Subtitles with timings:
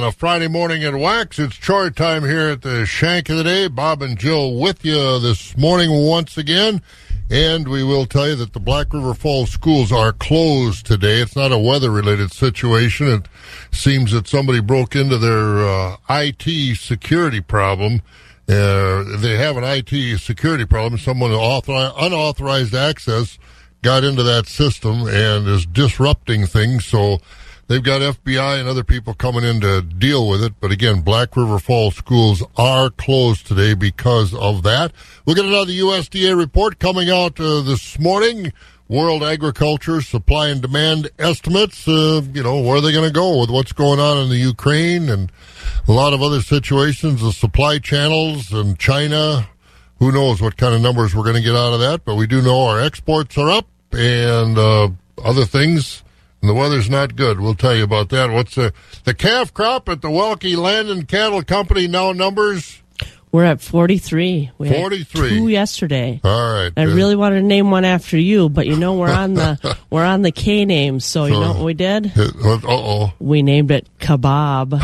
[0.00, 3.44] On a Friday morning at Wax, it's chore time here at the Shank of the
[3.44, 3.68] Day.
[3.68, 6.80] Bob and Jill with you this morning once again.
[7.28, 11.20] And we will tell you that the Black River Falls schools are closed today.
[11.20, 13.08] It's not a weather related situation.
[13.08, 13.28] It
[13.72, 18.00] seems that somebody broke into their uh, IT security problem.
[18.48, 20.98] Uh, they have an IT security problem.
[20.98, 23.38] Someone author- unauthorized access
[23.82, 26.86] got into that system and is disrupting things.
[26.86, 27.18] So
[27.70, 30.54] they've got FBI and other people coming in to deal with it.
[30.60, 34.92] But again, Black River Falls schools are closed today because of that.
[35.24, 38.52] We'll get another USDA report coming out uh, this morning.
[38.88, 41.86] World Agriculture Supply and Demand estimates.
[41.86, 44.36] Uh, you know, where are they going to go with what's going on in the
[44.36, 45.30] Ukraine and
[45.86, 49.48] a lot of other situations, the supply channels and China.
[50.00, 52.04] Who knows what kind of numbers we're going to get out of that?
[52.04, 54.88] But we do know our exports are up and uh,
[55.22, 56.02] other things.
[56.40, 57.40] And the weather's not good.
[57.40, 58.30] We'll tell you about that.
[58.30, 58.72] What's the
[59.04, 62.80] the calf crop at the Welke Land and Cattle Company now numbers?
[63.32, 64.50] We're at 43.
[64.58, 65.28] We 43.
[65.28, 66.20] Two yesterday.
[66.24, 66.72] All right.
[66.76, 66.94] I good.
[66.96, 70.22] really wanted to name one after you, but you know we're on the we're on
[70.22, 72.10] the K names, so you know what we did?
[72.18, 73.12] Uh oh.
[73.20, 74.82] We named it Kebab.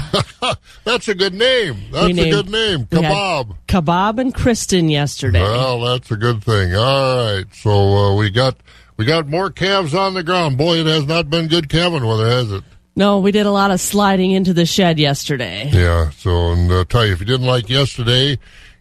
[0.85, 1.77] That's a good name.
[1.91, 2.87] That's a named- good name.
[2.93, 3.57] we had Kebab.
[3.67, 5.43] Kebab and Kristen yesterday.
[5.43, 6.73] Well, that's a good thing.
[6.77, 7.47] All right.
[7.53, 8.57] So uh, we got
[8.97, 10.57] we got more calves on the ground.
[10.57, 12.65] Boy, it has not been good calving weather, has it?
[12.95, 15.69] No, we did a lot of sliding into the shed yesterday.
[15.71, 16.11] Yeah.
[16.11, 18.39] So, and I'll tell you, if you didn't like yesterday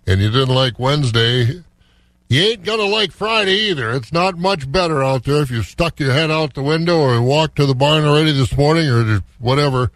[0.08, 1.62] and you didn't like Wednesday,
[2.28, 3.92] you ain't gonna like Friday either.
[3.92, 7.22] It's not much better out there if you stuck your head out the window or
[7.22, 9.92] walked to the barn already this morning or whatever.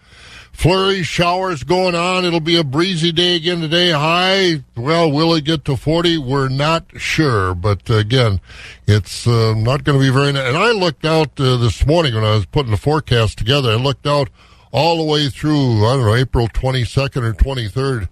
[0.59, 2.25] Flurry showers going on.
[2.25, 3.91] It'll be a breezy day again today.
[3.91, 6.17] High, well, will it get to 40?
[6.17, 7.55] We're not sure.
[7.55, 8.41] But again,
[8.85, 10.49] it's uh, not going to be very nice.
[10.49, 13.69] And I looked out uh, this morning when I was putting the forecast together.
[13.71, 14.29] I looked out
[14.73, 18.09] all the way through, I don't know, April 22nd or 23rd.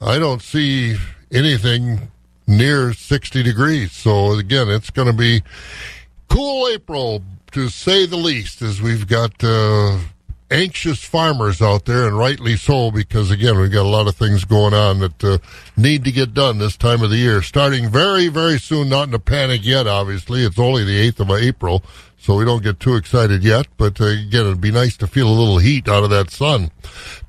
[0.00, 0.96] I don't see
[1.30, 2.10] anything
[2.46, 3.92] near 60 degrees.
[3.92, 5.42] So again, it's going to be
[6.28, 7.22] cool April
[7.52, 9.98] to say the least, as we've got uh,
[10.50, 14.44] anxious farmers out there, and rightly so, because again, we've got a lot of things
[14.44, 15.38] going on that uh,
[15.76, 17.42] need to get done this time of the year.
[17.42, 20.42] Starting very, very soon, not in a panic yet, obviously.
[20.42, 21.82] It's only the 8th of April,
[22.22, 25.26] so we don't get too excited yet, but uh, again, it'd be nice to feel
[25.26, 26.70] a little heat out of that sun.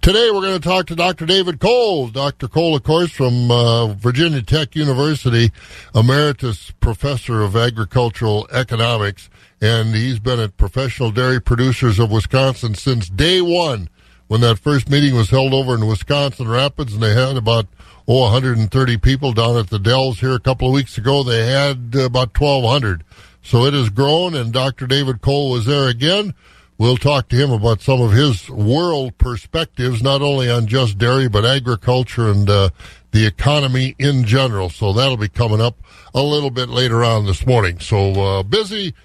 [0.03, 1.25] Today, we're going to talk to Dr.
[1.25, 2.09] David Kohl.
[2.09, 2.47] Dr.
[2.47, 5.51] Kohl, of course, from uh, Virginia Tech University,
[5.95, 13.09] emeritus professor of agricultural economics, and he's been at Professional Dairy Producers of Wisconsin since
[13.09, 13.89] day one
[14.27, 17.65] when that first meeting was held over in Wisconsin Rapids, and they had about
[18.07, 21.23] oh 130 people down at the Dells here a couple of weeks ago.
[21.23, 23.03] They had about 1,200.
[23.43, 24.87] So it has grown, and Dr.
[24.87, 26.33] David Kohl was there again.
[26.77, 31.29] We'll talk to him about some of his world perspectives, not only on just dairy,
[31.29, 32.69] but agriculture and uh,
[33.11, 34.69] the economy in general.
[34.69, 35.77] So that'll be coming up
[36.15, 37.79] a little bit later on this morning.
[37.79, 38.95] So uh, busy,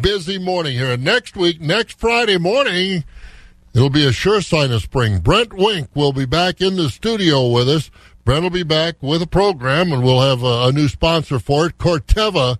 [0.00, 0.92] busy morning here.
[0.92, 3.04] And next week, next Friday morning,
[3.74, 5.18] it'll be a sure sign of spring.
[5.18, 7.90] Brent Wink will be back in the studio with us.
[8.24, 11.66] Brent will be back with a program, and we'll have a, a new sponsor for
[11.66, 11.78] it.
[11.78, 12.58] Corteva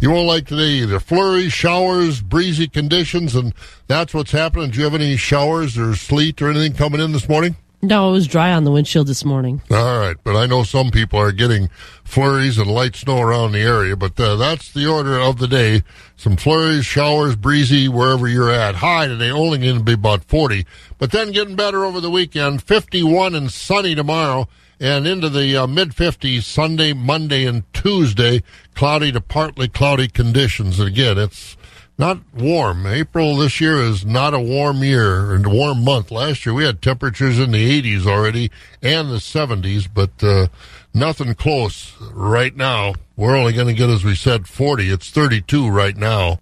[0.00, 1.00] you won't like today either.
[1.00, 3.54] Flurries, showers, breezy conditions, and
[3.86, 4.70] that's what's happening.
[4.70, 7.56] Do you have any showers or sleet or anything coming in this morning?
[7.84, 9.60] No, it was dry on the windshield this morning.
[9.68, 11.68] All right, but I know some people are getting
[12.04, 15.82] flurries and light snow around the area, but uh, that's the order of the day.
[16.14, 18.76] Some flurries, showers, breezy wherever you're at.
[18.76, 20.64] High today, only going to be about 40,
[20.98, 22.62] but then getting better over the weekend.
[22.62, 24.46] 51 and sunny tomorrow,
[24.78, 28.44] and into the uh, mid 50s Sunday, Monday, and Tuesday.
[28.76, 30.78] Cloudy to partly cloudy conditions.
[30.78, 31.56] And again, it's
[31.98, 32.86] not warm.
[32.86, 36.10] April this year is not a warm year and a warm month.
[36.10, 38.50] Last year we had temperatures in the 80s already
[38.82, 40.48] and the 70s, but uh,
[40.94, 42.94] nothing close right now.
[43.16, 44.90] We're only going to get, as we said, 40.
[44.90, 46.40] It's 32 right now.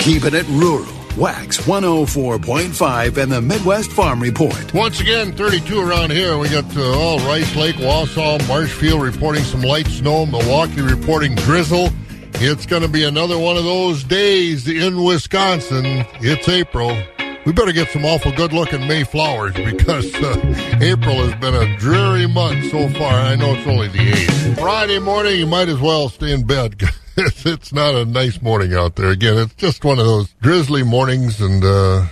[0.00, 0.92] Keeping it rural.
[1.16, 4.72] Wax 104.5 and the Midwest Farm Report.
[4.72, 6.38] Once again, 32 around here.
[6.38, 11.90] We got uh, all Rice Lake, Wausau, Marshfield reporting some light snow, Milwaukee reporting drizzle.
[12.34, 15.84] It's going to be another one of those days in Wisconsin.
[16.20, 16.96] It's April.
[17.44, 21.76] We better get some awful good looking May flowers because uh, April has been a
[21.78, 23.12] dreary month so far.
[23.12, 24.58] I know it's only the 8th.
[24.58, 26.80] Friday morning, you might as well stay in bed.
[27.16, 29.10] it's not a nice morning out there.
[29.10, 32.06] Again, it's just one of those drizzly mornings and uh,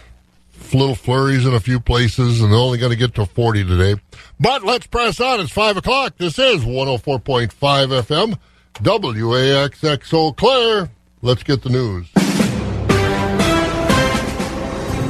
[0.75, 4.01] little flurries in a few places, and only going to get to 40 today.
[4.39, 5.41] But let's press on.
[5.41, 6.15] It's 5 o'clock.
[6.19, 8.39] This is 104.5 FM.
[8.75, 10.91] WAXX Eau Claire.
[11.23, 12.09] Let's get the news.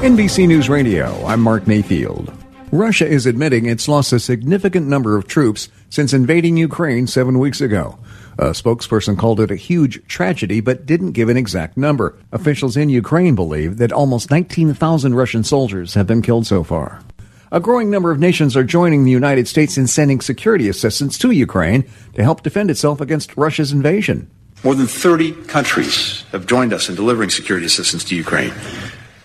[0.03, 2.33] NBC News Radio, I'm Mark Mayfield.
[2.73, 7.61] Russia is admitting it's lost a significant number of troops since invading Ukraine seven weeks
[7.61, 7.99] ago.
[8.39, 12.17] A spokesperson called it a huge tragedy, but didn't give an exact number.
[12.33, 17.03] Officials in Ukraine believe that almost 19,000 Russian soldiers have been killed so far.
[17.53, 21.33] A growing number of nations are joining the United States in sending security assistance to
[21.33, 24.31] Ukraine to help defend itself against Russia's invasion.
[24.63, 28.53] More than 30 countries have joined us in delivering security assistance to Ukraine.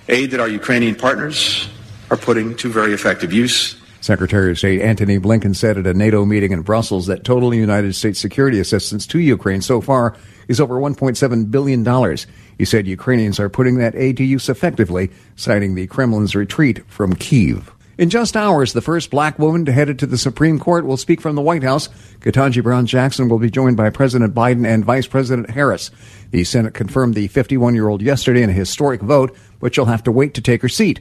[0.10, 1.70] Aid that our Ukrainian partners
[2.10, 3.80] are putting to very effective use.
[4.02, 7.94] Secretary of State Antony Blinken said at a NATO meeting in Brussels that total United
[7.94, 10.16] States security assistance to Ukraine so far
[10.48, 12.18] is over $1.7 billion.
[12.58, 17.14] He said Ukrainians are putting that aid to use effectively, citing the Kremlin's retreat from
[17.14, 17.75] Kiev.
[17.98, 21.22] In just hours, the first black woman to head to the Supreme Court will speak
[21.22, 21.88] from the White House.
[22.20, 25.92] Ketanji Brown Jackson will be joined by President Biden and Vice President Harris.
[26.32, 30.04] The Senate confirmed the 51 year old yesterday in a historic vote, but she'll have
[30.04, 31.00] to wait to take her seat.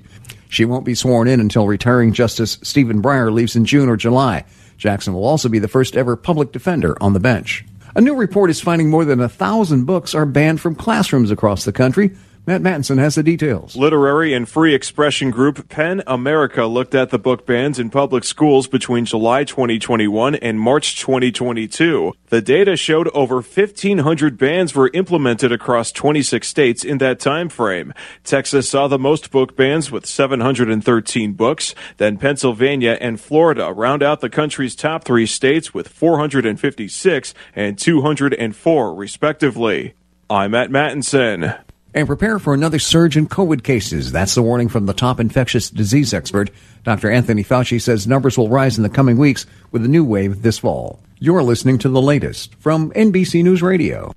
[0.49, 4.45] She won't be sworn in until retiring Justice Stephen Breyer leaves in June or July.
[4.79, 7.65] Jackson will also be the first ever public defender on the bench.
[7.97, 11.65] A new report is finding more than a thousand books are banned from classrooms across
[11.65, 12.13] the country.
[12.47, 13.75] Matt Mattinson has the details.
[13.75, 18.67] Literary and free expression group PEN America looked at the book bans in public schools
[18.67, 22.13] between July 2021 and March 2022.
[22.29, 27.95] The data showed over 1,500 bans were implemented across 26 states in that time frame.
[28.25, 31.75] Texas saw the most book bans with 713 books.
[31.97, 38.95] Then Pennsylvania and Florida round out the country's top three states with 456 and 204,
[38.95, 39.95] respectively.
[40.29, 41.65] I'm Matt Mattinson
[41.95, 44.13] and prepare for another surge in COVID cases.
[44.13, 46.51] That's the warning from the top infectious disease expert.
[46.83, 47.11] Dr.
[47.11, 50.59] Anthony Fauci says numbers will rise in the coming weeks with a new wave this
[50.59, 51.01] fall.
[51.21, 54.13] You're listening to the latest from NBC News Radio.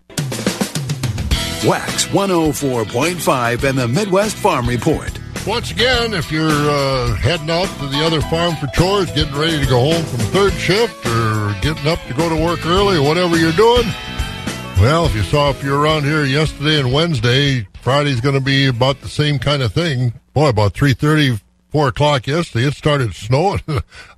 [1.65, 5.17] Wax 104.5 and the Midwest Farm Report.
[5.47, 9.57] Once again, if you're uh, heading out to the other farm for chores, getting ready
[9.57, 13.07] to go home from third shift, or getting up to go to work early, or
[13.07, 13.85] whatever you're doing,
[14.79, 18.67] well, if you saw if you're around here yesterday and Wednesday, Friday's going to be
[18.67, 20.13] about the same kind of thing.
[20.33, 23.61] Boy, about three thirty, four o'clock yesterday, it started snowing.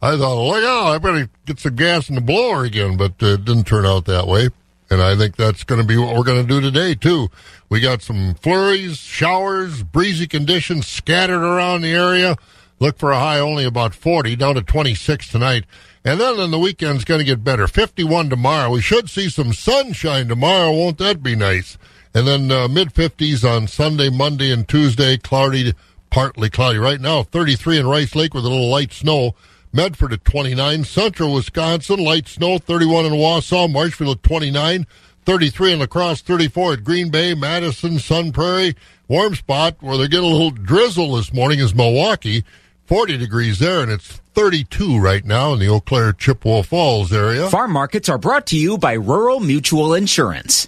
[0.01, 3.33] I thought, look out, I better get some gas in the blower again, but uh,
[3.33, 4.49] it didn't turn out that way.
[4.89, 7.29] And I think that's going to be what we're going to do today, too.
[7.69, 12.35] We got some flurries, showers, breezy conditions scattered around the area.
[12.79, 15.65] Look for a high only about 40, down to 26 tonight.
[16.05, 17.67] And then on the weekend's going to get better.
[17.67, 18.71] 51 tomorrow.
[18.71, 20.71] We should see some sunshine tomorrow.
[20.71, 21.77] Won't that be nice?
[22.13, 25.73] And then uh, mid 50s on Sunday, Monday, and Tuesday, cloudy,
[26.09, 26.79] partly cloudy.
[26.79, 29.35] Right now, 33 in Rice Lake with a little light snow.
[29.71, 30.83] Medford at 29.
[30.85, 33.71] Central Wisconsin, light snow, 31 in Wausau.
[33.71, 34.87] Marshfield at 29.
[35.25, 38.75] 33 in La Crosse, 34 at Green Bay, Madison, Sun Prairie.
[39.07, 42.43] Warm spot where they're getting a little drizzle this morning is Milwaukee.
[42.89, 47.47] 40 degrees there, and it's 32 right now in the Eau Claire Chippewa Falls area.
[47.47, 50.67] Farm markets are brought to you by Rural Mutual Insurance.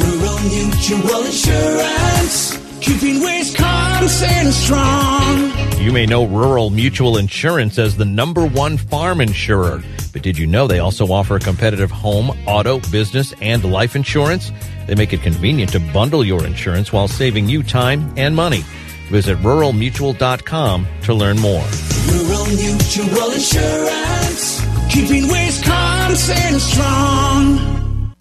[0.00, 5.52] Rural Mutual Insurance, keeping Wisconsin strong.
[5.78, 9.82] You may know Rural Mutual Insurance as the number one farm insurer.
[10.14, 14.50] But did you know they also offer a competitive home, auto, business, and life insurance?
[14.86, 18.64] They make it convenient to bundle your insurance while saving you time and money.
[19.10, 21.64] Visit ruralmutual.com to learn more.
[22.08, 28.14] Rural Mutual Insurance, keeping Wisconsin strong.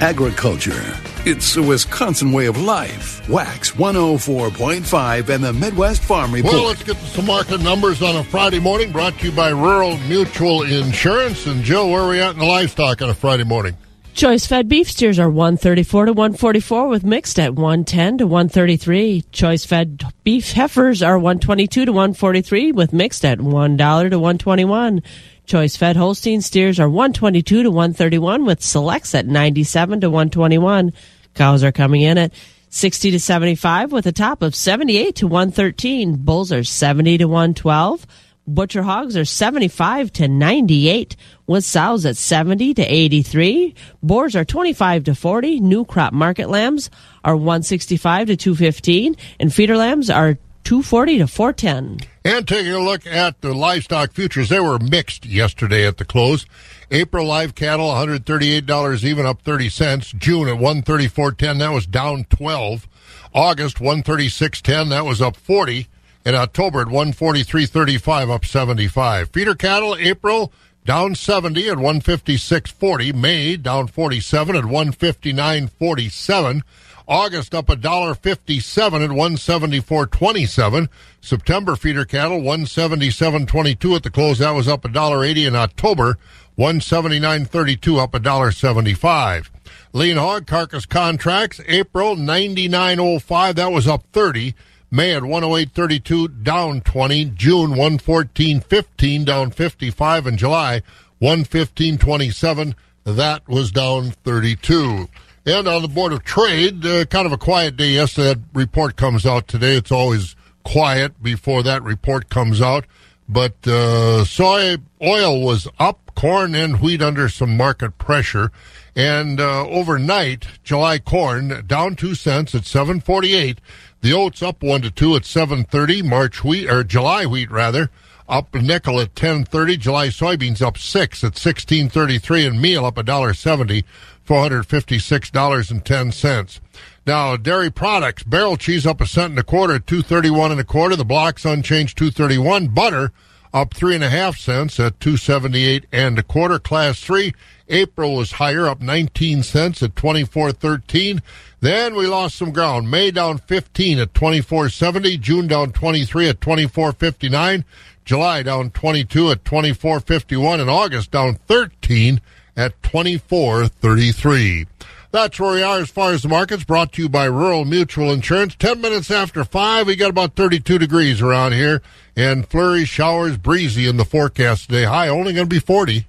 [0.00, 0.96] Agriculture.
[1.24, 3.28] It's a Wisconsin way of life.
[3.28, 6.54] Wax 104.5 and the Midwest Farm Report.
[6.54, 9.98] Well, let's get some market numbers on a Friday morning brought to you by Rural
[10.08, 11.46] Mutual Insurance.
[11.46, 13.76] And Joe, where are we at in the livestock on a Friday morning?
[14.18, 19.22] Choice fed beef steers are 134 to 144 with mixed at 110 to 133.
[19.30, 25.02] Choice fed beef heifers are 122 to 143 with mixed at $1 to 121.
[25.46, 30.92] Choice fed Holstein steers are 122 to 131 with selects at 97 to 121.
[31.34, 32.32] Cows are coming in at
[32.70, 36.16] 60 to 75 with a top of 78 to 113.
[36.16, 38.04] Bulls are 70 to 112.
[38.48, 43.74] Butcher hogs are 75 to 98 with sows at 70 to 83.
[44.02, 45.60] Boars are 25 to 40.
[45.60, 46.88] New crop market lambs
[47.22, 52.08] are 165 to 215 and feeder lambs are 240 to 410.
[52.24, 56.46] And taking a look at the livestock futures, they were mixed yesterday at the close.
[56.90, 60.12] April live cattle, $138 even, up 30 cents.
[60.12, 62.88] June at 134.10, that was down 12.
[63.34, 65.86] August 136.10, that was up 40.
[66.28, 69.30] And October at 143.35, up 75.
[69.30, 70.52] Feeder cattle, April
[70.84, 73.14] down 70 at 156.40.
[73.14, 76.62] May down 47 at 159.47.
[77.08, 80.90] August up a dollar fifty-seven at one seventy-four twenty-seven.
[81.22, 84.40] September feeder cattle one seventy-seven twenty-two at the close.
[84.40, 86.18] That was up a dollar eighty in October.
[86.56, 89.50] One seventy-nine thirty-two up a dollar seventy-five.
[89.94, 93.56] Lean hog carcass contracts April ninety-nine oh five.
[93.56, 94.54] That was up thirty.
[94.90, 97.24] May at 108.32 down 20.
[97.26, 100.26] June 114.15 down 55.
[100.26, 100.82] And July
[101.20, 102.74] 115.27
[103.16, 105.08] that was down 32.
[105.46, 108.34] And on the Board of Trade, uh, kind of a quiet day yesterday.
[108.34, 109.76] That report comes out today.
[109.76, 112.84] It's always quiet before that report comes out.
[113.26, 118.50] But uh, soy oil was up, corn and wheat under some market pressure.
[118.98, 123.60] And uh, overnight, July corn down two cents at 748.
[124.00, 126.02] The oats up one to two at 730.
[126.02, 127.90] March wheat, or July wheat rather,
[128.28, 129.76] up a nickel at 1030.
[129.76, 132.46] July soybeans up six at 1633.
[132.46, 133.84] And meal up a dollar seventy
[134.26, 136.60] $456.10.
[137.06, 140.64] Now, dairy products, barrel cheese up a cent and a quarter at 231 and a
[140.64, 140.96] quarter.
[140.96, 142.66] The blocks unchanged 231.
[142.68, 143.12] Butter
[143.54, 146.58] up three and a half cents at 278 and a quarter.
[146.58, 147.32] Class three,
[147.68, 151.20] April was higher, up 19 cents at 24.13.
[151.60, 152.90] Then we lost some ground.
[152.90, 155.20] May down 15 at 24.70.
[155.20, 157.64] June down 23 at 24.59.
[158.04, 160.60] July down 22 at 24.51.
[160.60, 162.20] And August down 13
[162.56, 164.66] at 24.33.
[165.10, 168.12] That's where we are as far as the markets brought to you by Rural Mutual
[168.12, 168.54] Insurance.
[168.56, 171.80] 10 minutes after 5, we got about 32 degrees around here
[172.14, 174.84] and flurry showers breezy in the forecast today.
[174.84, 176.06] High only going to be 40.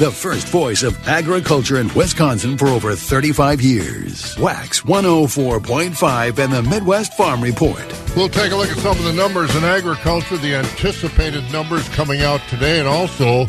[0.00, 4.36] The first voice of agriculture in Wisconsin for over 35 years.
[4.38, 7.80] Wax 104.5 and the Midwest Farm Report.
[8.16, 12.22] We'll take a look at some of the numbers in agriculture, the anticipated numbers coming
[12.22, 13.46] out today, and also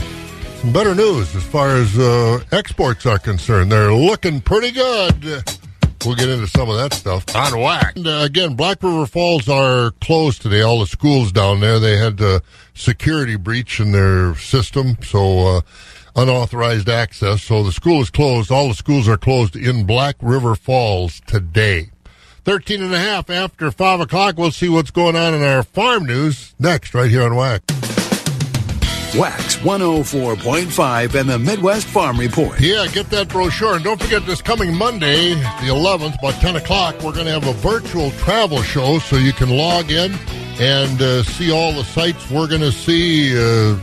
[0.57, 3.71] some better news as far as uh, exports are concerned.
[3.71, 5.43] They're looking pretty good.
[6.05, 7.95] We'll get into some of that stuff on whack.
[7.95, 10.61] And, uh, again, Black River Falls are closed today.
[10.61, 12.43] All the schools down there, they had a
[12.75, 15.61] security breach in their system, so uh,
[16.15, 17.43] unauthorized access.
[17.43, 18.51] So the school is closed.
[18.51, 21.91] All the schools are closed in Black River Falls today.
[22.45, 24.37] 13 and a half after 5 o'clock.
[24.37, 27.61] We'll see what's going on in our farm news next, right here on WAC.
[29.17, 32.59] Wax 104.5 and the Midwest Farm Report.
[32.59, 33.75] Yeah, get that brochure.
[33.75, 37.47] And don't forget this coming Monday, the 11th, about 10 o'clock, we're going to have
[37.47, 40.13] a virtual travel show so you can log in
[40.59, 43.35] and uh, see all the sites we're going to see.
[43.37, 43.77] Uh,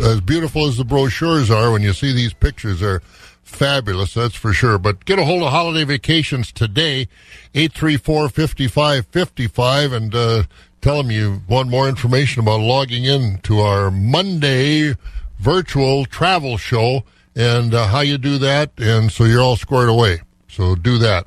[0.00, 3.02] as beautiful as the brochures are, when you see these pictures, they're
[3.42, 4.78] fabulous, that's for sure.
[4.78, 7.08] But get a hold of Holiday Vacations today,
[7.54, 10.44] 834-5555, and uh,
[10.80, 14.94] tell them you want more information about logging in to our Monday
[15.38, 17.02] virtual travel show
[17.34, 20.20] and uh, how you do that, and so you're all squared away.
[20.48, 21.26] So do that.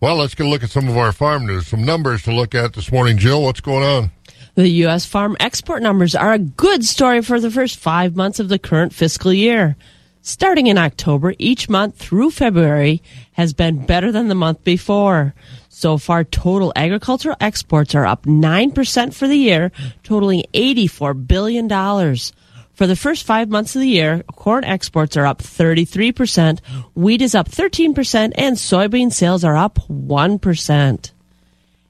[0.00, 1.66] Well, let's get a look at some of our farm news.
[1.66, 3.16] Some numbers to look at this morning.
[3.16, 4.10] Jill, what's going on?
[4.56, 5.04] The U.S.
[5.04, 8.94] farm export numbers are a good story for the first five months of the current
[8.94, 9.76] fiscal year.
[10.22, 15.34] Starting in October, each month through February has been better than the month before.
[15.68, 19.72] So far, total agricultural exports are up 9% for the year,
[20.02, 21.68] totaling $84 billion.
[21.68, 26.60] For the first five months of the year, corn exports are up 33%,
[26.94, 31.10] wheat is up 13%, and soybean sales are up 1%.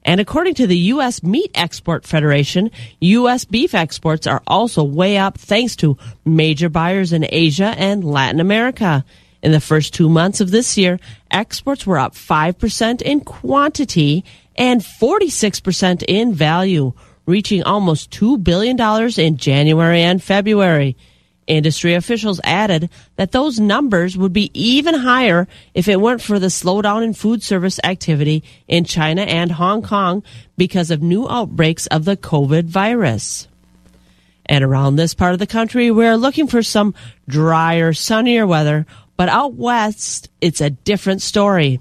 [0.06, 1.24] And according to the U.S.
[1.24, 2.70] Meat Export Federation,
[3.00, 3.44] U.S.
[3.44, 9.04] beef exports are also way up thanks to major buyers in Asia and Latin America.
[9.42, 11.00] In the first two months of this year,
[11.32, 16.92] exports were up 5% in quantity and 46% in value,
[17.26, 18.80] reaching almost $2 billion
[19.18, 20.96] in January and February.
[21.46, 26.48] Industry officials added that those numbers would be even higher if it weren't for the
[26.48, 30.24] slowdown in food service activity in China and Hong Kong
[30.56, 33.46] because of new outbreaks of the COVID virus.
[34.44, 36.94] And around this part of the country, we're looking for some
[37.28, 38.86] drier, sunnier weather,
[39.16, 41.80] but out west, it's a different story.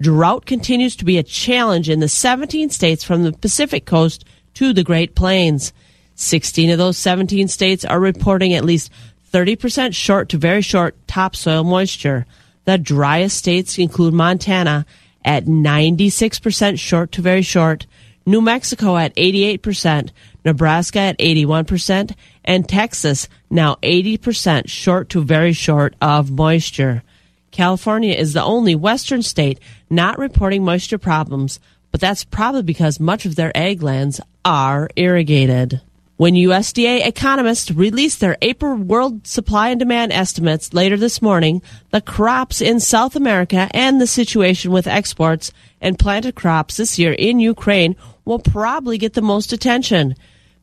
[0.00, 4.72] Drought continues to be a challenge in the 17 states from the Pacific coast to
[4.72, 5.72] the Great Plains.
[6.14, 8.90] 16 of those 17 states are reporting at least
[9.32, 12.26] 30% short to very short topsoil moisture.
[12.64, 14.86] The driest states include Montana
[15.24, 17.86] at 96% short to very short,
[18.26, 20.10] New Mexico at 88%,
[20.44, 22.14] Nebraska at 81%,
[22.44, 27.02] and Texas now 80% short to very short of moisture.
[27.50, 33.26] California is the only western state not reporting moisture problems, but that's probably because much
[33.26, 35.80] of their ag lands are irrigated.
[36.22, 42.00] When USDA economists released their April world supply and demand estimates later this morning, the
[42.00, 47.40] crops in South America and the situation with exports and planted crops this year in
[47.40, 50.14] Ukraine will probably get the most attention.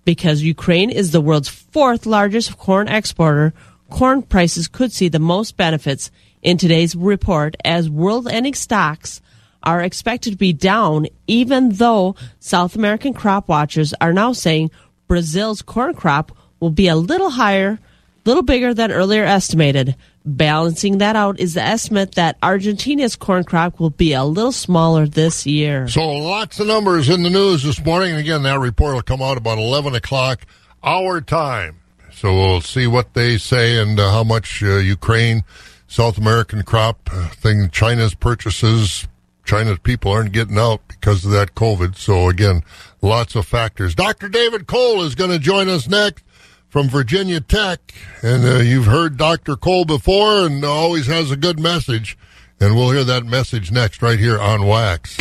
[0.06, 3.54] Because Ukraine is the world's fourth largest corn exporter,
[3.90, 6.10] corn prices could see the most benefits
[6.42, 9.20] in today's report as world ending stocks
[9.64, 14.72] are expected to be down, even though South American crop watchers are now saying
[15.10, 17.80] Brazil's corn crop will be a little higher,
[18.26, 19.96] little bigger than earlier estimated.
[20.24, 25.08] Balancing that out is the estimate that Argentina's corn crop will be a little smaller
[25.08, 25.88] this year.
[25.88, 28.14] So lots of numbers in the news this morning.
[28.14, 30.46] Again, that report will come out about 11 o'clock
[30.84, 31.80] our time.
[32.12, 35.44] So we'll see what they say and uh, how much uh, Ukraine,
[35.88, 39.08] South American crop uh, thing, China's purchases,
[39.50, 41.96] China's people aren't getting out because of that COVID.
[41.96, 42.62] So again,
[43.02, 43.96] lots of factors.
[43.96, 44.30] Dr.
[44.30, 46.24] David Kohl is going to join us next
[46.70, 47.80] from Virginia Tech.
[48.22, 49.56] And uh, you've heard Dr.
[49.56, 52.16] Kohl before and always has a good message.
[52.60, 55.16] And we'll hear that message next right here on Wax.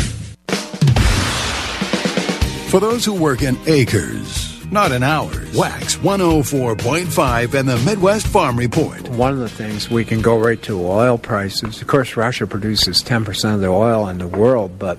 [2.69, 8.59] For those who work in acres, not in hours, Wax 104.5 and the Midwest Farm
[8.59, 9.09] Report.
[9.09, 11.81] One of the things we can go right to oil prices.
[11.81, 14.99] Of course, Russia produces 10% of the oil in the world, but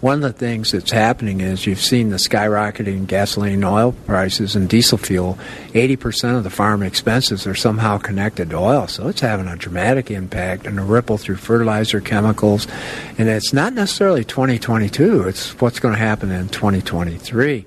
[0.00, 4.68] one of the things that's happening is you've seen the skyrocketing gasoline oil prices and
[4.68, 5.38] diesel fuel.
[5.72, 10.10] 80% of the farm expenses are somehow connected to oil, so it's having a dramatic
[10.10, 12.66] impact and a ripple through fertilizer, chemicals,
[13.16, 17.64] and it's not necessarily 2022, it's what's going to happen in 2023.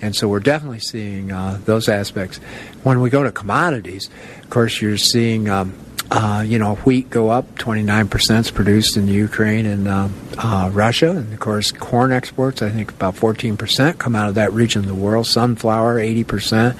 [0.00, 2.38] And so we're definitely seeing uh, those aspects.
[2.82, 4.08] When we go to commodities,
[4.42, 5.74] of course, you're seeing um,
[6.10, 7.54] uh, you know, wheat go up.
[7.56, 10.08] 29% is produced in Ukraine and uh,
[10.38, 11.10] uh, Russia.
[11.10, 14.88] And of course, corn exports, I think about 14% come out of that region of
[14.88, 15.26] the world.
[15.26, 16.76] Sunflower, 80%.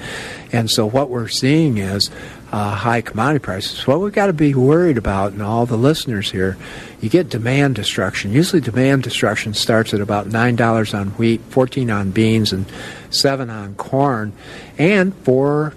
[0.51, 2.09] And so what we're seeing is
[2.51, 3.85] uh, high commodity prices.
[3.85, 6.57] What we've got to be worried about, and all the listeners here,
[6.99, 8.31] you get demand destruction.
[8.31, 12.65] Usually, demand destruction starts at about nine dollars on wheat, fourteen on beans, and
[13.09, 14.33] seven on corn,
[14.77, 15.73] and four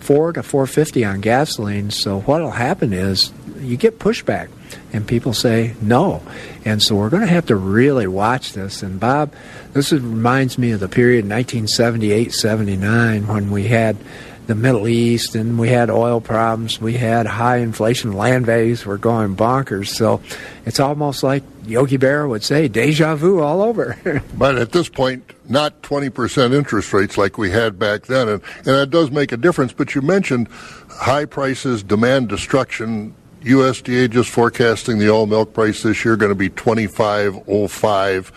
[0.00, 1.90] four to four fifty on gasoline.
[1.90, 4.48] So what'll happen is you get pushback,
[4.92, 6.22] and people say no,
[6.64, 8.82] and so we're going to have to really watch this.
[8.82, 9.34] And Bob,
[9.74, 13.98] this is, reminds me of the period 1978-79 when we had
[14.46, 16.80] the Middle East, and we had oil problems.
[16.80, 18.12] We had high inflation.
[18.12, 19.88] Land values were going bonkers.
[19.88, 20.20] So
[20.66, 23.96] it's almost like Yogi Berra would say, deja vu all over.
[24.36, 28.28] but at this point, not 20% interest rates like we had back then.
[28.28, 29.72] And, and that does make a difference.
[29.72, 30.48] But you mentioned
[30.90, 33.14] high prices, demand destruction.
[33.42, 38.28] USDA just forecasting the all milk price this year going to be 25.05.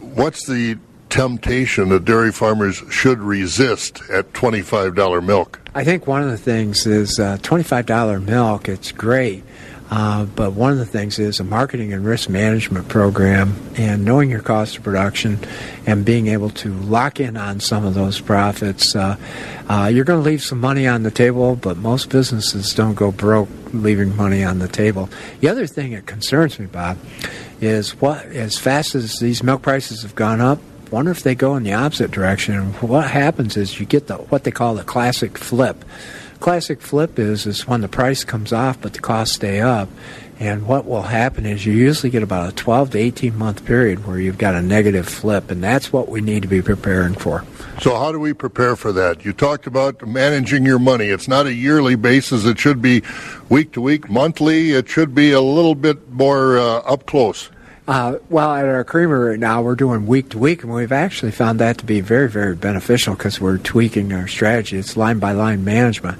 [0.00, 0.78] What's the
[1.16, 5.60] temptation that dairy farmers should resist at $25 milk?
[5.74, 9.42] I think one of the things is uh, $25 milk, it's great.
[9.88, 14.28] Uh, but one of the things is a marketing and risk management program and knowing
[14.28, 15.38] your cost of production
[15.86, 18.96] and being able to lock in on some of those profits.
[18.96, 19.16] Uh,
[19.68, 23.12] uh, you're going to leave some money on the table, but most businesses don't go
[23.12, 25.08] broke leaving money on the table.
[25.40, 26.98] The other thing that concerns me, Bob,
[27.60, 30.58] is what as fast as these milk prices have gone up,
[30.90, 32.72] wonder if they go in the opposite direction.
[32.74, 35.84] What happens is you get the what they call the classic flip.
[36.40, 39.88] Classic flip is is when the price comes off but the costs stay up.
[40.38, 44.06] And what will happen is you usually get about a 12 to 18 month period
[44.06, 47.42] where you've got a negative flip, and that's what we need to be preparing for.
[47.80, 49.24] So, how do we prepare for that?
[49.24, 51.06] You talked about managing your money.
[51.06, 53.02] It's not a yearly basis, it should be
[53.48, 54.72] week to week, monthly.
[54.72, 57.50] It should be a little bit more uh, up close.
[57.88, 61.30] Uh, well, at our creamery right now, we're doing week to week, and we've actually
[61.30, 64.76] found that to be very, very beneficial because we're tweaking our strategy.
[64.76, 66.18] It's line by line management.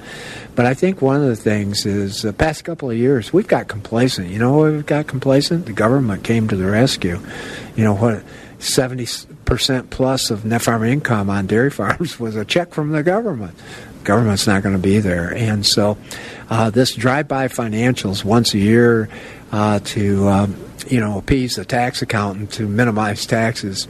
[0.55, 3.67] But I think one of the things is the past couple of years, we've got
[3.67, 4.29] complacent.
[4.29, 5.65] You know we've got complacent?
[5.65, 7.19] The government came to the rescue.
[7.75, 8.23] You know what?
[8.59, 13.55] 70% plus of net farm income on dairy farms was a check from the government.
[14.05, 15.33] Government's not going to be there.
[15.33, 15.97] And so
[16.49, 19.09] uh, this drive-by financials once a year
[19.51, 23.87] uh, to, um, you know, appease the tax accountant to minimize taxes,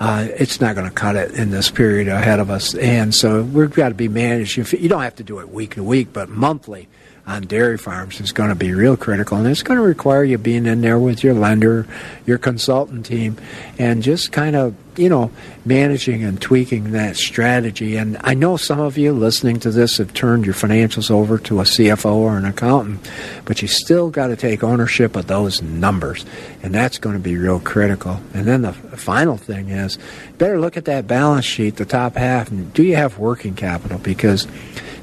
[0.00, 2.74] uh, it's not going to cut it in this period ahead of us.
[2.74, 4.72] And so we've got to be managed.
[4.72, 6.88] You don't have to do it week to week, but monthly
[7.26, 10.38] on dairy farms is going to be real critical, and it's going to require you
[10.38, 11.86] being in there with your lender,
[12.26, 13.36] your consultant team,
[13.78, 15.30] and just kind of you know
[15.64, 17.96] managing and tweaking that strategy.
[17.96, 21.60] And I know some of you listening to this have turned your financials over to
[21.60, 23.08] a CFO or an accountant,
[23.44, 26.24] but you still got to take ownership of those numbers,
[26.62, 28.20] and that's going to be real critical.
[28.34, 29.98] And then the final thing is,
[30.38, 33.98] better look at that balance sheet, the top half, and do you have working capital
[33.98, 34.46] because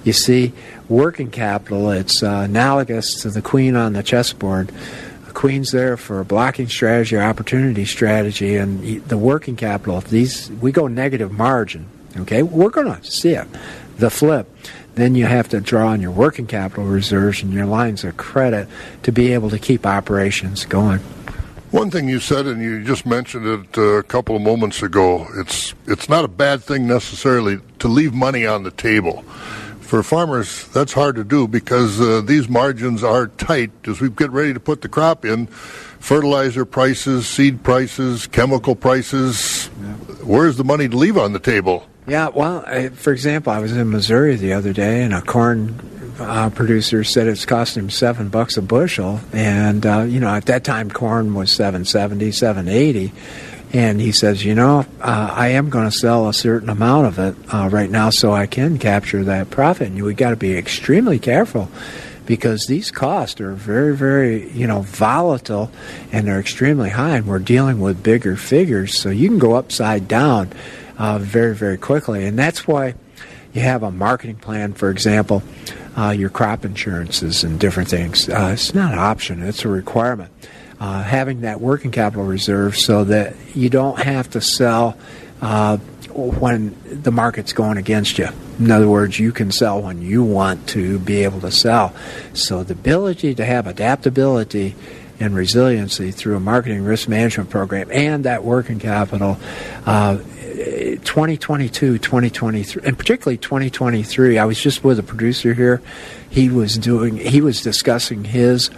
[0.03, 0.53] you see,
[0.87, 4.71] working capital, it's uh, analogous to the queen on the chessboard.
[5.33, 10.51] Queen's there for a blocking strategy or opportunity strategy, and the working capital, if these,
[10.51, 11.87] we go negative margin,
[12.17, 13.47] okay, we're going to see it.
[13.97, 14.49] The flip.
[14.95, 18.67] Then you have to draw on your working capital reserves and your lines of credit
[19.03, 20.99] to be able to keep operations going.
[21.71, 25.27] One thing you said, and you just mentioned it uh, a couple of moments ago,
[25.37, 29.23] it's it's not a bad thing necessarily to leave money on the table
[29.89, 34.29] for farmers, that's hard to do because uh, these margins are tight as we get
[34.29, 35.47] ready to put the crop in.
[35.47, 39.69] Fertilizer prices, seed prices, chemical prices.
[39.81, 39.93] Yeah.
[40.23, 41.87] Where's the money to leave on the table?
[42.07, 45.79] Yeah, well, I, for example, I was in Missouri the other day, and a corn
[46.19, 50.45] uh, producer said it's costing him seven bucks a bushel, and uh, you know at
[50.45, 53.11] that time corn was seven seventy, seven eighty
[53.71, 57.19] and he says, you know, uh, I am going to sell a certain amount of
[57.19, 59.89] it uh, right now so I can capture that profit.
[59.89, 61.69] And we got to be extremely careful
[62.25, 65.71] because these costs are very, very, you know, volatile
[66.11, 67.17] and they're extremely high.
[67.17, 70.51] And we're dealing with bigger figures, so you can go upside down
[70.97, 72.25] uh, very, very quickly.
[72.25, 72.95] And that's why
[73.53, 75.43] you have a marketing plan, for example.
[75.97, 78.29] Uh, your crop insurances and different things.
[78.29, 80.31] Uh, it's not an option; it's a requirement
[80.79, 84.97] uh, having that working capital reserve so that you don't have to sell
[85.41, 85.77] uh,
[86.13, 88.27] when the market's going against you.
[88.59, 91.93] In other words, you can sell when you want to be able to sell.
[92.33, 94.75] So the ability to have adaptability
[95.19, 99.37] and resiliency through a marketing risk management program and that working capital
[99.85, 105.81] uh, 2022 2023 and particularly 2023 i was just with a producer here
[106.29, 108.69] he was doing he was discussing his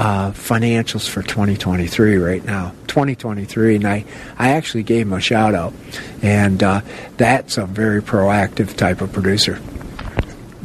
[0.00, 2.70] uh, financials for 2023 right now.
[2.86, 4.06] 2023 and I,
[4.38, 5.74] I actually gave him a shout out
[6.22, 6.80] and uh,
[7.18, 9.60] that's a very proactive type of producer.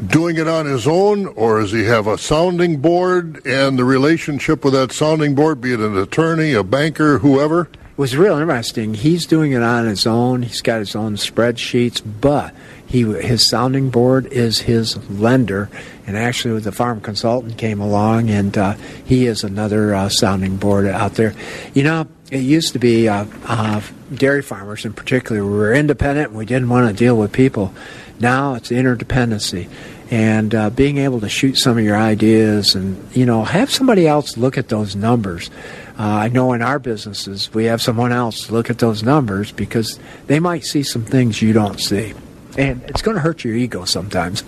[0.07, 4.63] Doing it on his own or does he have a sounding board and the relationship
[4.63, 8.93] with that sounding board be it an attorney a banker whoever was real interesting.
[8.93, 10.41] He's doing it on his own.
[10.41, 12.53] He's got his own spreadsheets, but
[12.85, 15.69] he his sounding board is his lender.
[16.05, 18.73] And actually, the farm consultant came along, and uh,
[19.05, 21.33] he is another uh, sounding board out there.
[21.73, 23.81] You know, it used to be uh, uh
[24.13, 26.29] dairy farmers, in particular, we were independent.
[26.29, 27.73] and We didn't want to deal with people.
[28.19, 29.69] Now it's interdependency
[30.11, 34.07] and uh, being able to shoot some of your ideas and you know have somebody
[34.07, 35.49] else look at those numbers
[35.97, 39.99] uh, I know in our businesses we have someone else look at those numbers because
[40.27, 42.13] they might see some things you don't see,
[42.57, 44.43] and it's going to hurt your ego sometimes.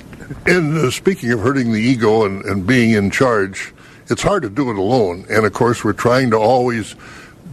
[0.46, 3.74] And uh, speaking of hurting the ego and, and being in charge,
[4.10, 5.26] it's hard to do it alone.
[5.30, 6.96] And of course, we're trying to always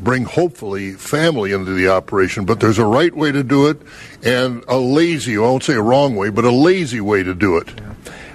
[0.03, 3.81] bring hopefully family into the operation, but there's a right way to do it
[4.23, 7.57] and a lazy, I won't say a wrong way, but a lazy way to do
[7.57, 7.69] it.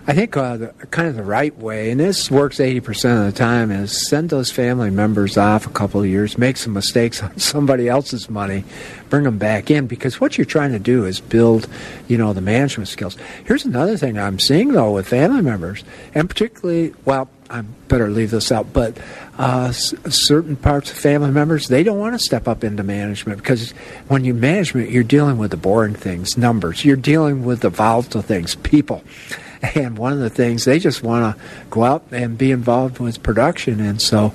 [0.10, 3.38] I think uh, the, kind of the right way, and this works 80% of the
[3.38, 7.38] time, is send those family members off a couple of years, make some mistakes on
[7.40, 8.64] somebody else's money,
[9.12, 11.68] bring them back in, because what you're trying to do is build,
[12.08, 13.18] you know, the management skills.
[13.46, 15.84] Here's another thing I'm seeing, though, with family members,
[16.16, 18.98] and particularly, well, I better leave this out, but
[19.38, 23.40] uh, s- certain parts of family members, they don't want to step up into management
[23.40, 23.72] because
[24.08, 26.86] when you management, you're dealing with the boring things, numbers.
[26.86, 29.04] You're dealing with the volatile things, people.
[29.76, 33.22] And one of the things they just want to go out and be involved with
[33.22, 33.82] production.
[33.82, 34.30] And so,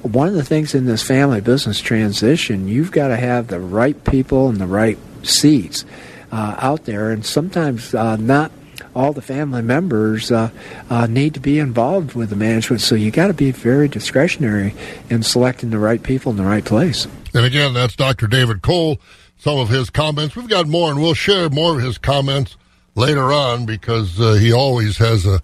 [0.00, 4.02] one of the things in this family business transition, you've got to have the right
[4.04, 5.84] people and the right seats
[6.32, 7.10] uh, out there.
[7.10, 8.52] And sometimes uh, not
[8.94, 10.50] all the family members uh,
[10.88, 12.80] uh, need to be involved with the management.
[12.80, 14.74] So you got to be very discretionary
[15.08, 17.06] in selecting the right people in the right place.
[17.34, 18.26] And again, that's Dr.
[18.26, 19.00] David Kohl.
[19.38, 20.36] Some of his comments.
[20.36, 22.56] We've got more, and we'll share more of his comments
[22.94, 25.40] later on because uh, he always has a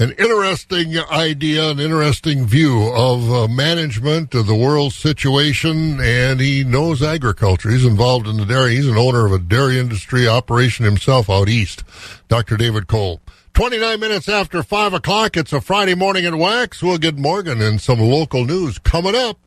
[0.00, 6.64] an interesting idea, an interesting view of uh, management of the world situation, and he
[6.64, 7.68] knows agriculture.
[7.68, 8.76] He's involved in the dairy.
[8.76, 11.84] He's an owner of a dairy industry operation himself out east.
[12.28, 12.56] Dr.
[12.56, 13.20] David Kohl.
[13.52, 16.82] 29 minutes after 5 o'clock, it's a Friday morning at Wax.
[16.82, 19.38] We'll get Morgan and some local news coming up.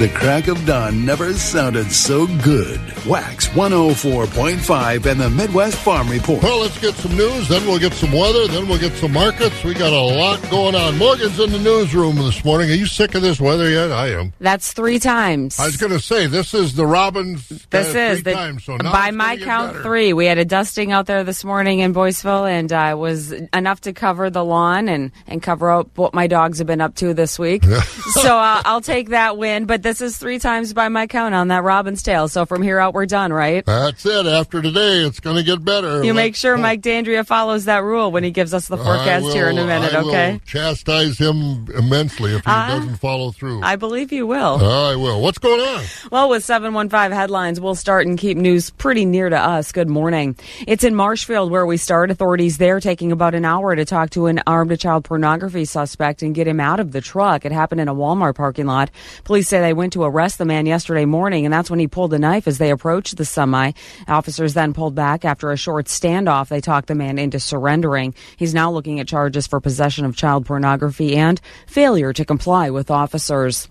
[0.00, 2.80] The crack of dawn never sounded so good.
[3.06, 6.42] Wax 104.5 and the Midwest Farm Report.
[6.42, 9.62] Well, let's get some news, then we'll get some weather, then we'll get some markets.
[9.62, 10.96] We got a lot going on.
[10.96, 12.70] Morgan's in the newsroom this morning.
[12.70, 13.92] Are you sick of this weather yet?
[13.92, 14.32] I am.
[14.40, 15.60] That's three times.
[15.60, 17.46] I was going to say, this is the Robins.
[17.68, 19.82] This uh, is three the, times, so by my count better.
[19.82, 20.14] three.
[20.14, 23.82] We had a dusting out there this morning in Boyceville, and uh, it was enough
[23.82, 27.12] to cover the lawn and and cover up what my dogs have been up to
[27.12, 27.64] this week.
[28.14, 29.66] so uh, I'll take that win.
[29.66, 32.28] But this is three times by my count on that Robin's tail.
[32.28, 33.66] So from here out, we're done, right?
[33.66, 34.24] That's it.
[34.24, 36.04] After today, it's going to get better.
[36.04, 39.48] You make sure Mike Dandria follows that rule when he gives us the forecast here
[39.50, 40.32] in a minute, I okay?
[40.34, 43.62] will chastise him immensely if he Uh, doesn't follow through.
[43.64, 44.64] I believe you will.
[44.64, 45.20] I will.
[45.20, 45.82] What's going on?
[46.12, 49.72] Well, with 715 headlines, we'll start and keep news pretty near to us.
[49.72, 50.36] Good morning.
[50.68, 52.12] It's in Marshfield where we start.
[52.12, 56.32] Authorities there taking about an hour to talk to an armed child pornography suspect and
[56.32, 57.44] get him out of the truck.
[57.44, 58.92] It happened in a Walmart parking lot.
[59.24, 62.12] Police say they went to arrest the man yesterday morning, and that's when he pulled
[62.12, 63.72] a knife as they approached the semi.
[64.06, 66.48] Officers then pulled back after a short standoff.
[66.48, 68.14] They talked the man into surrendering.
[68.36, 72.90] He's now looking at charges for possession of child pornography and failure to comply with
[72.90, 73.68] officers.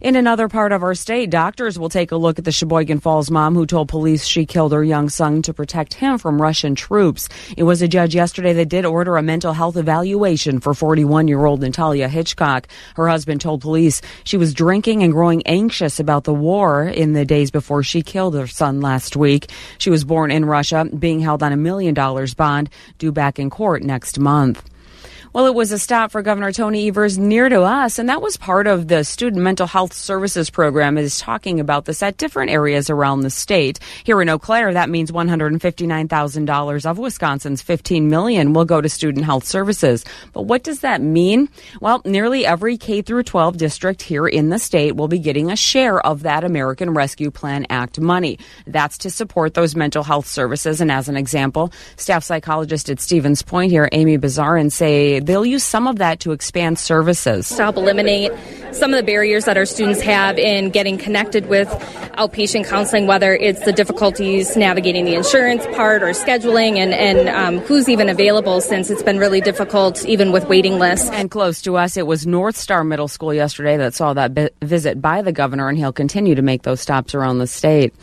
[0.00, 3.30] In another part of our state, doctors will take a look at the Sheboygan Falls
[3.30, 7.28] mom who told police she killed her young son to protect him from Russian troops.
[7.56, 11.44] It was a judge yesterday that did order a mental health evaluation for 41 year
[11.44, 12.68] old Natalia Hitchcock.
[12.96, 17.24] Her husband told police she was drinking and growing anxious about the war in the
[17.24, 19.50] days before she killed her son last week.
[19.78, 23.50] She was born in Russia, being held on a million dollars bond due back in
[23.50, 24.62] court next month.
[25.34, 28.36] Well, it was a stop for Governor Tony Evers near to us, and that was
[28.36, 32.88] part of the Student Mental Health Services Program is talking about this at different areas
[32.88, 33.80] around the state.
[34.04, 39.24] Here in Eau Claire, that means $159,000 of Wisconsin's 15 million will go to student
[39.24, 40.04] health services.
[40.32, 41.48] But what does that mean?
[41.80, 45.56] Well, nearly every K through 12 district here in the state will be getting a
[45.56, 48.38] share of that American Rescue Plan Act money.
[48.68, 50.80] That's to support those mental health services.
[50.80, 55.64] And as an example, staff psychologist at Stevens Point here, Amy Bazarin, say they'll use
[55.64, 57.48] some of that to expand services.
[57.48, 58.32] to help eliminate
[58.72, 61.68] some of the barriers that our students have in getting connected with
[62.18, 67.58] outpatient counseling, whether it's the difficulties navigating the insurance part or scheduling and, and um,
[67.66, 71.08] who's even available since it's been really difficult even with waiting lists.
[71.10, 74.50] And close to us, it was North Star Middle School yesterday that saw that bi-
[74.62, 77.94] visit by the governor, and he'll continue to make those stops around the state.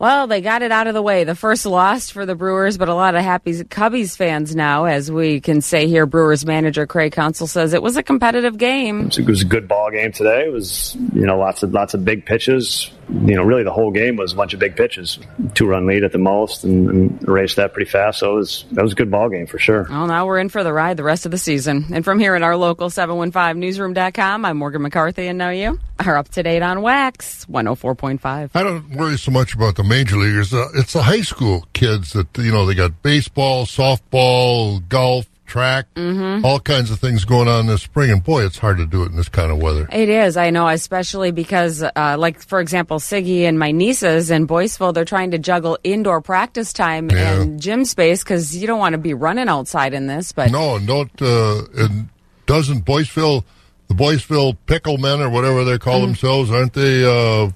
[0.00, 1.24] Well, they got it out of the way.
[1.24, 5.12] The first loss for the Brewers, but a lot of happy Cubbies fans now, as
[5.12, 6.06] we can say here.
[6.06, 9.10] Brewers manager Craig Counsell says it was a competitive game.
[9.14, 10.46] It was a good ball game today.
[10.46, 12.90] It was you know lots of lots of big pitches.
[13.12, 15.18] You know, really the whole game was a bunch of big pitches,
[15.54, 18.20] two run lead at the most, and, and erased that pretty fast.
[18.20, 19.86] So it was that was a good ball game for sure.
[19.90, 21.86] Well, now we're in for the ride the rest of the season.
[21.92, 26.28] And from here at our local 715newsroom.com, I'm Morgan McCarthy, and now you are up
[26.30, 28.50] to date on Wax 104.5.
[28.54, 30.54] I don't worry so much about the major leaguers.
[30.54, 35.86] Uh, it's the high school kids that you know they got baseball, softball, golf, track,
[35.96, 36.42] Mhm.
[36.44, 38.10] all kinds of things going on this spring.
[38.10, 39.86] And boy, it's hard to do it in this kind of weather.
[39.92, 44.46] It is, I know, especially because, uh, like, for example, Siggy and my nieces in
[44.46, 48.92] Boyceville, they're trying to juggle indoor practice time and gym space because you don't want
[48.94, 50.32] to be running outside in this.
[50.32, 52.08] But No, and don't uh, and
[52.46, 53.44] doesn't Boyceville,
[53.88, 56.06] the Boyceville Picklemen or whatever they call Mhm.
[56.06, 57.50] themselves, aren't they uh,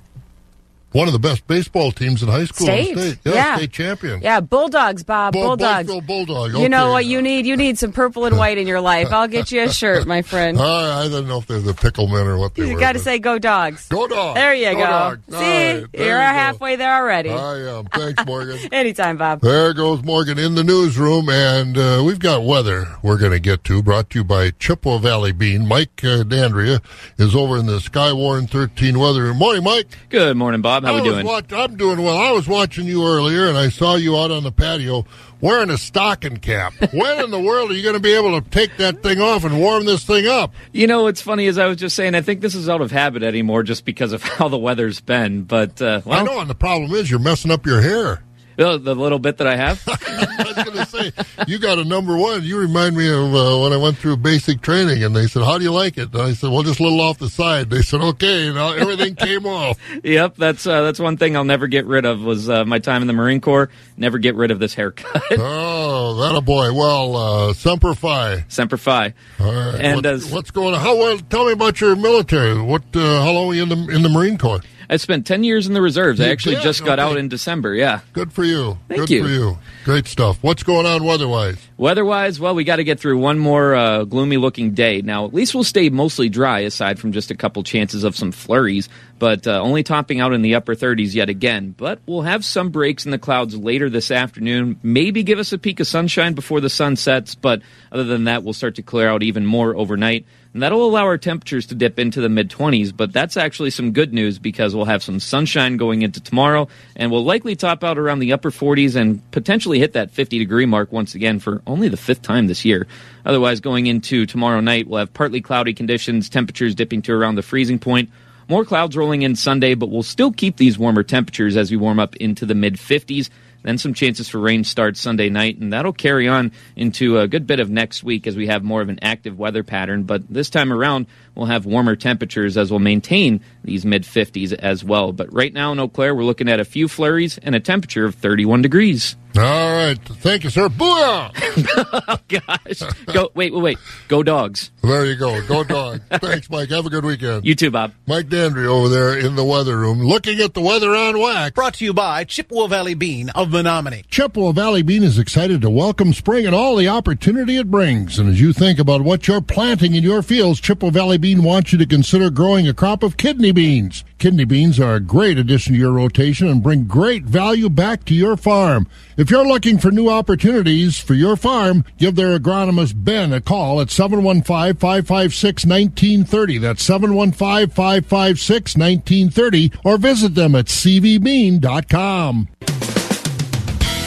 [0.94, 2.66] one of the best baseball teams in high school?
[2.66, 2.94] State.
[2.94, 3.18] the state?
[3.24, 3.56] Yeah, Yeah.
[3.56, 4.22] state champion.
[4.22, 5.34] Yeah, Bulldogs, Bob.
[5.34, 5.88] Bull- Bulldogs.
[5.90, 6.54] Boyceville Bulldog.
[6.54, 7.44] You know what you need?
[7.46, 9.12] You need some purple and white in your life.
[9.12, 10.58] I'll get you a shirt, my friend.
[10.58, 12.80] Uh, I don't know if they're the Picklemen or what they You were.
[12.80, 13.88] got to say go dogs.
[13.88, 14.36] Go dogs.
[14.36, 14.82] There you Go go.
[14.86, 15.20] dogs.
[15.28, 17.30] See, All right, there you're you halfway there already.
[17.30, 17.84] I am.
[17.86, 18.58] Thanks, Morgan.
[18.72, 19.40] Anytime, Bob.
[19.40, 23.64] There goes Morgan in the newsroom, and uh, we've got weather we're going to get
[23.64, 25.66] to, brought to you by Chippewa Valley Bean.
[25.66, 26.80] Mike uh, Dandria
[27.18, 29.38] is over in the Skywarn 13 weather room.
[29.38, 29.88] Morning, Mike.
[30.10, 30.83] Good morning, Bob.
[30.84, 31.26] How I we doing?
[31.26, 32.16] Watch, I'm doing well.
[32.16, 35.04] I was watching you earlier, and I saw you out on the patio
[35.40, 36.72] wearing a stocking cap.
[36.92, 39.44] when in the world are you going to be able to take that thing off
[39.44, 40.52] and warm this thing up?
[40.72, 42.90] You know, what's funny as I was just saying I think this is out of
[42.90, 45.44] habit anymore, just because of how the weather's been.
[45.44, 48.22] But uh, well, I know, and the problem is you're messing up your hair.
[48.56, 49.82] The, the little bit that I have.
[49.88, 51.12] I was going to say,
[51.46, 52.42] you got a number one.
[52.42, 55.58] You remind me of uh, when I went through basic training, and they said, "How
[55.58, 57.82] do you like it?" And I said, "Well, just a little off the side." They
[57.82, 59.78] said, "Okay," and uh, everything came off.
[60.04, 63.02] yep, that's uh, that's one thing I'll never get rid of was uh, my time
[63.02, 63.70] in the Marine Corps.
[63.96, 65.22] Never get rid of this haircut.
[65.32, 66.72] oh, that a boy.
[66.72, 68.44] Well, uh, semper fi.
[68.48, 69.14] Semper Fi.
[69.40, 69.80] All right.
[69.80, 70.80] And what, what's going on?
[70.80, 71.18] How well?
[71.18, 72.60] Tell me about your military.
[72.60, 72.82] What?
[72.94, 74.60] Uh, how long were you in the in the Marine Corps?
[74.94, 76.20] I spent ten years in the reserves.
[76.20, 76.62] I actually did?
[76.62, 77.10] just got Okay.
[77.10, 77.74] out in December.
[77.74, 78.00] Yeah.
[78.12, 78.78] Good for you.
[78.88, 79.22] Thank Good you.
[79.24, 79.58] for you.
[79.84, 80.38] Great stuff.
[80.40, 81.58] What's going on weather-wise?
[81.76, 85.02] Weather-wise, well, we got to get through one more uh, gloomy-looking day.
[85.02, 88.30] Now, at least we'll stay mostly dry, aside from just a couple chances of some
[88.32, 91.74] flurries, but uh, only topping out in the upper 30s yet again.
[91.76, 94.78] But we'll have some breaks in the clouds later this afternoon.
[94.82, 97.60] Maybe give us a peek of sunshine before the sun sets, but
[97.92, 100.24] other than that, we'll start to clear out even more overnight.
[100.54, 103.90] And that'll allow our temperatures to dip into the mid 20s, but that's actually some
[103.90, 107.98] good news because we'll have some sunshine going into tomorrow, and we'll likely top out
[107.98, 111.88] around the upper 40s and potentially hit that 50 degree mark once again for only
[111.88, 112.86] the fifth time this year.
[113.26, 117.42] Otherwise, going into tomorrow night, we'll have partly cloudy conditions, temperatures dipping to around the
[117.42, 118.08] freezing point.
[118.48, 121.98] More clouds rolling in Sunday, but we'll still keep these warmer temperatures as we warm
[121.98, 123.28] up into the mid 50s.
[123.64, 127.46] Then some chances for rain starts Sunday night, and that'll carry on into a good
[127.46, 130.04] bit of next week as we have more of an active weather pattern.
[130.04, 134.84] But this time around, we'll have warmer temperatures as we'll maintain these mid 50s as
[134.84, 135.12] well.
[135.12, 138.04] But right now in Eau Claire, we're looking at a few flurries and a temperature
[138.04, 139.16] of 31 degrees.
[139.36, 139.98] All right.
[139.98, 140.68] Thank you, sir.
[140.68, 141.32] Booyah!
[142.08, 143.04] oh, gosh.
[143.06, 143.78] Go, wait, wait, wait.
[144.06, 144.70] Go dogs.
[144.80, 145.44] There you go.
[145.48, 146.02] Go dog.
[146.10, 146.70] Thanks, Mike.
[146.70, 147.44] Have a good weekend.
[147.44, 147.94] You too, Bob.
[148.06, 151.52] Mike Dandry over there in the weather room, looking at the weather on wax.
[151.52, 154.06] Brought to you by Chippewa Valley Bean of Menomonie.
[154.08, 158.20] Chippewa Valley Bean is excited to welcome spring and all the opportunity it brings.
[158.20, 161.72] And as you think about what you're planting in your fields, Chippewa Valley Bean wants
[161.72, 164.04] you to consider growing a crop of kidney beans.
[164.18, 168.14] Kidney beans are a great addition to your rotation and bring great value back to
[168.14, 168.86] your farm.
[169.16, 173.80] If you're looking for new opportunities for your farm, give their agronomist Ben a call
[173.80, 176.60] at 715-556-1930.
[176.60, 182.48] That's 715-556-1930 or visit them at cvbean.com.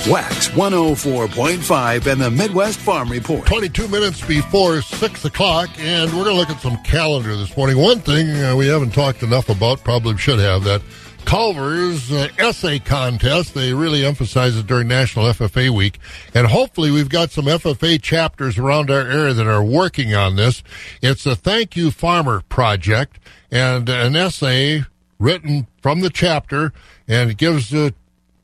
[0.09, 3.45] Wax 104.5 and the Midwest Farm Report.
[3.45, 7.77] 22 minutes before 6 o'clock, and we're going to look at some calendar this morning.
[7.77, 10.81] One thing uh, we haven't talked enough about, probably should have, that
[11.25, 13.53] Culver's uh, essay contest.
[13.53, 15.99] They really emphasize it during National FFA Week.
[16.33, 20.63] And hopefully we've got some FFA chapters around our area that are working on this.
[21.01, 23.19] It's a Thank You Farmer project
[23.51, 24.85] and an essay
[25.19, 26.71] written from the chapter,
[27.09, 27.93] and it gives the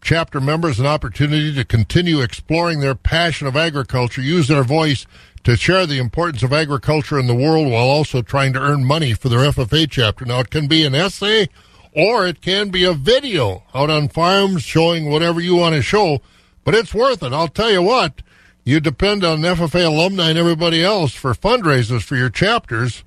[0.03, 5.05] chapter members an opportunity to continue exploring their passion of agriculture, use their voice
[5.43, 9.13] to share the importance of agriculture in the world while also trying to earn money
[9.13, 10.25] for their FFA chapter.
[10.25, 11.47] Now, it can be an essay
[11.95, 16.21] or it can be a video out on farms showing whatever you want to show,
[16.63, 17.33] but it's worth it.
[17.33, 18.21] I'll tell you what,
[18.63, 23.03] you depend on FFA alumni and everybody else for fundraisers for your chapters.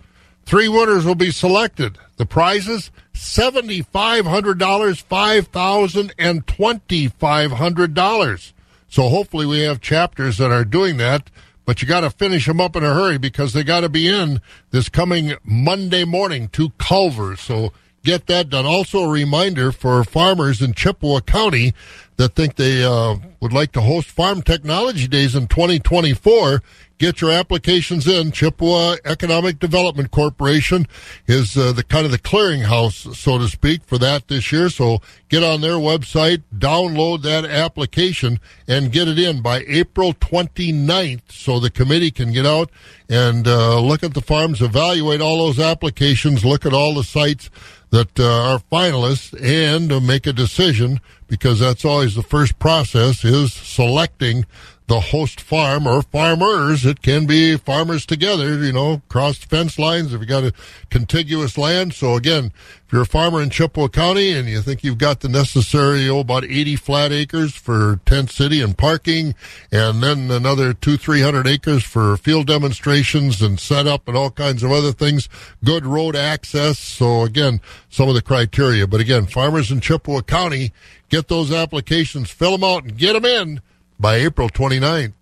[0.47, 1.99] Three winners will be selected.
[2.17, 8.53] The prizes $7,500, $5,000, and $2,500.
[8.89, 11.29] So hopefully we have chapters that are doing that,
[11.65, 14.07] but you got to finish them up in a hurry because they got to be
[14.07, 17.35] in this coming Monday morning to Culver.
[17.35, 17.73] So
[18.05, 18.65] get that done.
[18.65, 21.75] Also, a reminder for farmers in Chippewa County
[22.17, 26.63] that think they uh, would like to host Farm Technology Days in 2024.
[26.99, 28.33] Get your applications in.
[28.33, 30.87] Chippewa Economic Development Corporation
[31.27, 34.71] is uh, the kind of the clearinghouse, so to speak, for that this year.
[34.71, 41.31] So get on their website, download that application, and get it in by April 29th
[41.31, 42.71] so the committee can get out
[43.11, 47.51] and uh, look at the farms, evaluate all those applications, look at all the sites
[47.91, 53.53] that uh, are finalists, and make a decision because that's always the first process is
[53.53, 54.45] selecting
[54.87, 56.87] the host farm or farmers.
[56.87, 60.53] It can be farmers together, you know, cross fence lines if you got a
[60.91, 61.93] contiguous land.
[61.93, 62.53] So again,
[62.87, 66.21] if you're a farmer in Chippewa County and you think you've got the necessary, oh,
[66.21, 69.35] about 80 flat acres for tent city and parking,
[69.73, 74.71] and then another two, 300 acres for field demonstrations and setup and all kinds of
[74.71, 75.29] other things,
[75.65, 76.79] good road access.
[76.79, 78.87] So again, some of the criteria.
[78.87, 80.73] But again, farmers in Chippewa County,
[81.09, 83.61] get those applications, fill them out and get them in
[83.99, 85.13] by April 29th.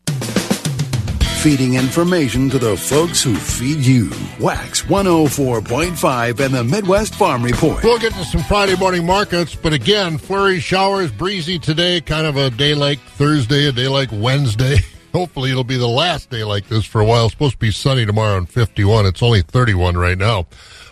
[1.42, 4.10] Feeding information to the folks who feed you.
[4.40, 7.84] Wax 104.5 and the Midwest Farm Report.
[7.84, 12.38] We'll get to some Friday morning markets, but again, flurry showers, breezy today, kind of
[12.38, 14.78] a day like Thursday, a day like Wednesday.
[15.12, 17.26] Hopefully, it'll be the last day like this for a while.
[17.26, 19.04] It's supposed to be sunny tomorrow and 51.
[19.04, 20.46] It's only 31 right now.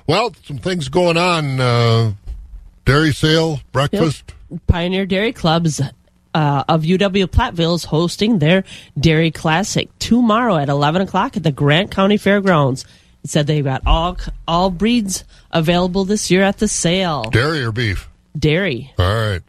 [0.07, 1.61] Well, some things going on.
[1.61, 2.13] Uh,
[2.85, 4.35] dairy sale, breakfast.
[4.51, 4.61] Yep.
[4.67, 5.81] Pioneer Dairy Club's
[6.35, 8.65] uh, of UW Platteville is hosting their
[8.99, 12.85] Dairy Classic tomorrow at 11 o'clock at the Grant County Fairgrounds.
[13.25, 14.17] It said they've got all
[14.49, 17.25] all breeds available this year at the sale.
[17.25, 18.09] Dairy or beef?
[18.37, 18.93] Dairy.
[18.99, 19.43] All right.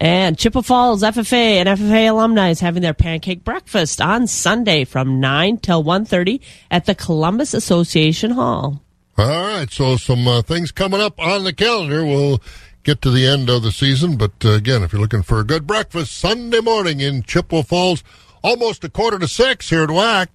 [0.00, 5.18] And Chippewa Falls FFA and FFA alumni is having their pancake breakfast on Sunday from
[5.18, 6.40] 9 till 1.30
[6.70, 8.80] at the Columbus Association Hall.
[9.18, 12.04] All right, so some uh, things coming up on the calendar.
[12.04, 12.40] We'll
[12.88, 14.16] get to the end of the season.
[14.16, 18.02] But uh, again, if you're looking for a good breakfast Sunday morning in Chippewa Falls,
[18.42, 20.28] almost a quarter to six here at WAC.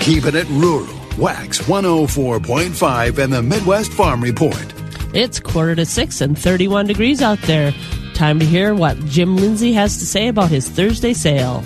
[0.00, 0.88] Keeping it rural.
[1.18, 4.56] Wax 104.5 and the Midwest Farm Report.
[5.12, 7.74] It's quarter to six and 31 degrees out there.
[8.14, 11.62] Time to hear what Jim Lindsay has to say about his Thursday sale.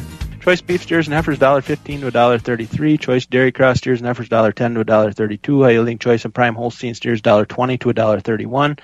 [0.46, 3.00] Choice beef steers and heifers $1.15 to $1.33.
[3.00, 5.64] Choice dairy cross steers and heifers $1.10 to $1.32.
[5.64, 8.78] High yielding choice and prime Holstein steers $1.20 to $1.31.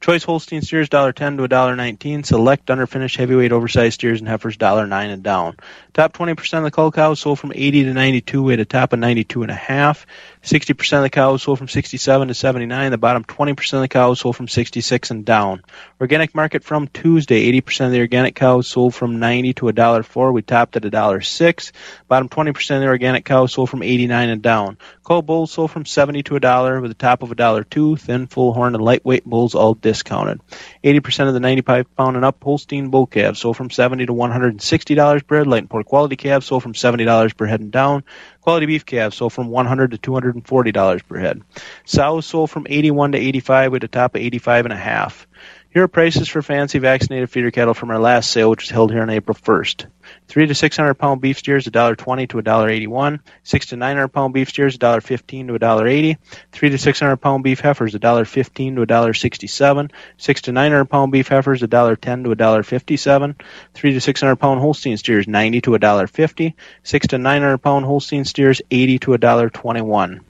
[0.00, 2.24] Choice Holstein steers $1.10 to $1.19.
[2.24, 5.56] Select underfinished heavyweight oversized steers and heifers $1.09 and down.
[5.94, 9.00] Top 20% of the cull cows sold from 80 to 92 at a top of
[9.00, 10.06] 92 and a half.
[10.42, 12.90] 60% of the cows sold from 67 to 79.
[12.90, 15.62] The bottom 20% of the cows sold from 66 and down.
[16.00, 17.52] Organic market from Tuesday.
[17.60, 20.32] 80% of the organic cows sold from 90 to $1.04.
[20.32, 21.72] We topped at $1.06.
[22.08, 24.78] Bottom 20% of the organic cows sold from 89 and down.
[25.04, 28.00] Cull bulls sold from 70 to $1 with a top of $1.02.
[28.00, 30.40] Thin, full horn, and lightweight bulls all discounted.
[30.82, 35.26] 80% of the 95 pound and up Holstein bull calves sold from 70 to $160
[35.26, 35.46] per head.
[35.46, 38.04] Light and poor quality calves sold from $70 per head and down.
[38.42, 41.42] Quality beef calves sold from 100 to $240 per head.
[41.84, 45.26] Sows sold from 81 to 85 with a top of 85 and a half.
[45.72, 48.90] Here are prices for fancy vaccinated feeder cattle from our last sale, which was held
[48.90, 49.86] here on April 1st.
[50.26, 53.20] Three to six hundred pound beef steers, a dollar twenty to a dollar eighty one.
[53.44, 56.18] Six to nine hundred pound beef steers, a dollar fifteen to a dollar eighty.
[56.50, 59.92] Three to six hundred pound beef heifers, a dollar fifteen to a dollar sixty seven.
[60.16, 63.36] Six to nine hundred pound beef heifers, a dollar ten to a dollar fifty seven.
[63.72, 66.56] Three to six hundred pound Holstein steers, ninety to a dollar fifty.
[66.82, 70.22] Six to nine hundred pound Holstein steers, eighty to a dollar twenty one.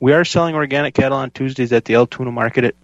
[0.00, 2.74] We are selling organic cattle on Tuesdays at the Altoona Market at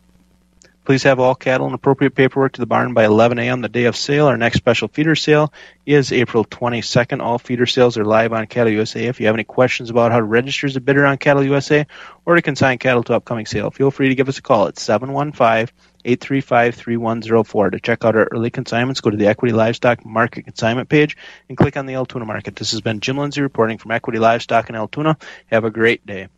[0.89, 3.61] Please have all cattle and appropriate paperwork to the barn by 11 a.m.
[3.61, 4.25] the day of sale.
[4.25, 5.53] Our next special feeder sale
[5.85, 7.21] is April 22nd.
[7.21, 9.05] All feeder sales are live on Cattle USA.
[9.05, 11.87] If you have any questions about how to register as a bidder on Cattle USA
[12.25, 14.79] or to consign cattle to upcoming sale, feel free to give us a call at
[14.79, 15.69] 715
[16.07, 17.69] 835 3104.
[17.69, 21.19] To check out our early consignments, go to the Equity Livestock Market Consignment page
[21.51, 22.57] and click on the Altoona Market.
[22.57, 25.19] This has been Jim Lindsay reporting from Equity Livestock in Altoona.
[25.49, 26.29] Have a great day.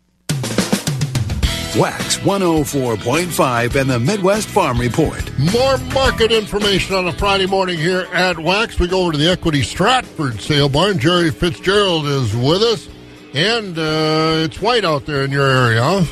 [1.76, 5.38] Wax 104.5 and the Midwest Farm Report.
[5.38, 8.80] More market information on a Friday morning here at Wax.
[8.80, 10.98] We go over to the Equity Stratford sale barn.
[10.98, 12.88] Jerry Fitzgerald is with us,
[13.34, 16.04] and uh, it's white out there in your area, huh?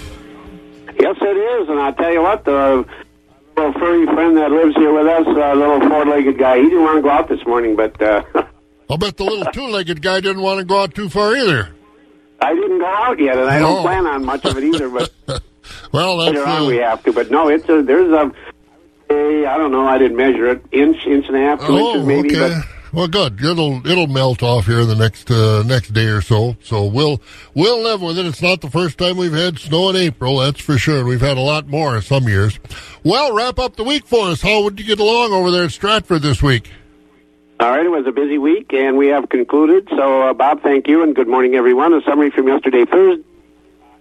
[1.00, 2.86] Yes, it is, and I tell you what, the
[3.56, 6.84] little furry friend that lives here with us, a uh, little four-legged guy, he didn't
[6.84, 8.00] want to go out this morning, but...
[8.00, 8.22] Uh,
[8.88, 11.74] I'll bet the little two-legged guy didn't want to go out too far either.
[12.40, 13.82] I didn't go out yet, and I don't oh.
[13.82, 14.88] plan on much of it either.
[14.88, 15.12] But
[15.92, 17.12] well, later on uh, we have to.
[17.12, 18.32] But no, it's a there's a,
[19.10, 19.86] a I don't know.
[19.86, 22.36] I didn't measure it inch, inch and a half, two oh, inches maybe.
[22.36, 22.56] Okay.
[22.58, 23.42] But well, good.
[23.42, 26.56] It'll it'll melt off here in the next uh, next day or so.
[26.62, 27.20] So we'll
[27.54, 28.26] we'll live with it.
[28.26, 31.04] It's not the first time we've had snow in April, that's for sure.
[31.04, 32.58] We've had a lot more some years.
[33.04, 34.40] Well, wrap up the week for us.
[34.40, 36.70] How would you get along over there at Stratford this week?
[37.60, 39.88] All right, it was a busy week, and we have concluded.
[39.90, 41.92] So, uh, Bob, thank you, and good morning, everyone.
[41.92, 43.24] A summary from yesterday, Thursday.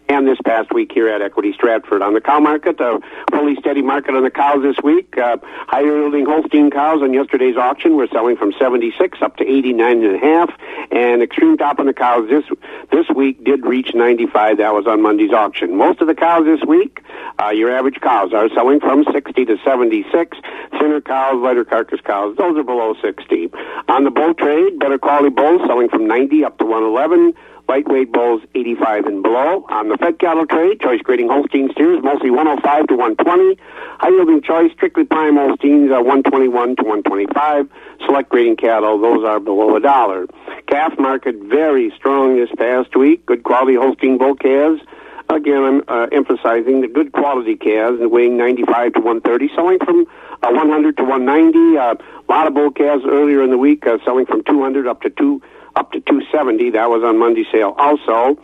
[0.10, 2.02] And this past week here at Equity Stratford.
[2.02, 3.00] On the cow market, a
[3.32, 5.18] fully steady market on the cows this week.
[5.18, 5.38] Uh,
[5.68, 10.16] higher yielding Holstein cows on yesterday's auction were selling from 76 up to 89 and
[10.16, 10.52] a half,
[10.92, 12.46] and extreme top on the cows this
[12.92, 14.58] this week did reach 95.
[14.58, 15.76] That was on Monday's auction.
[15.76, 17.02] Most of the cows this week,
[17.42, 20.38] uh, your average cows are selling from 60 to 76.
[20.72, 23.50] Thinner cows, lighter carcass cows, those are below 60.
[23.90, 27.34] On the bull trade, better quality bulls selling from 90 up to 111
[27.68, 29.66] lightweight bulls 85 and below.
[29.70, 33.60] On the fed cattle trade, choice grading Holstein steers mostly 105 to 120.
[34.00, 37.70] High yielding choice, strictly prime Holsteins uh, 121 to 125.
[38.06, 40.28] Select grading cattle, those are below a dollar.
[40.68, 43.26] Calf market very strong this past week.
[43.26, 44.82] Good quality Holstein bull calves.
[45.30, 50.08] Again, I'm uh, emphasizing the good quality calves weighing 95 to 130, selling from
[50.42, 51.78] uh, 100 to 190.
[51.78, 55.02] Uh, a lot of bull calves earlier in the week uh, selling from 200 up
[55.02, 55.42] to 2
[55.78, 56.72] up to 270.
[56.72, 57.76] That was on Monday sale.
[57.78, 58.38] Also,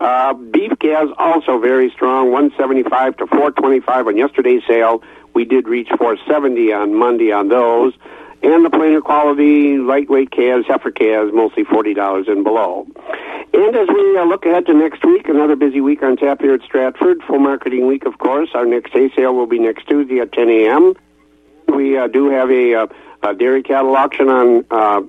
[0.00, 5.02] uh, beef calves also very strong, 175 to 425 on yesterday's sale.
[5.32, 7.94] We did reach 470 on Monday on those.
[8.42, 12.86] And the plainer quality lightweight calves, heifer calves, mostly $40 and below.
[13.52, 16.54] And as we uh, look ahead to next week, another busy week on tap here
[16.54, 17.22] at Stratford.
[17.24, 18.48] Full marketing week, of course.
[18.54, 20.94] Our next hay sale will be next Tuesday at 10 a.m.
[21.68, 22.86] We uh, do have a, uh,
[23.22, 25.02] a dairy cattle auction on uh,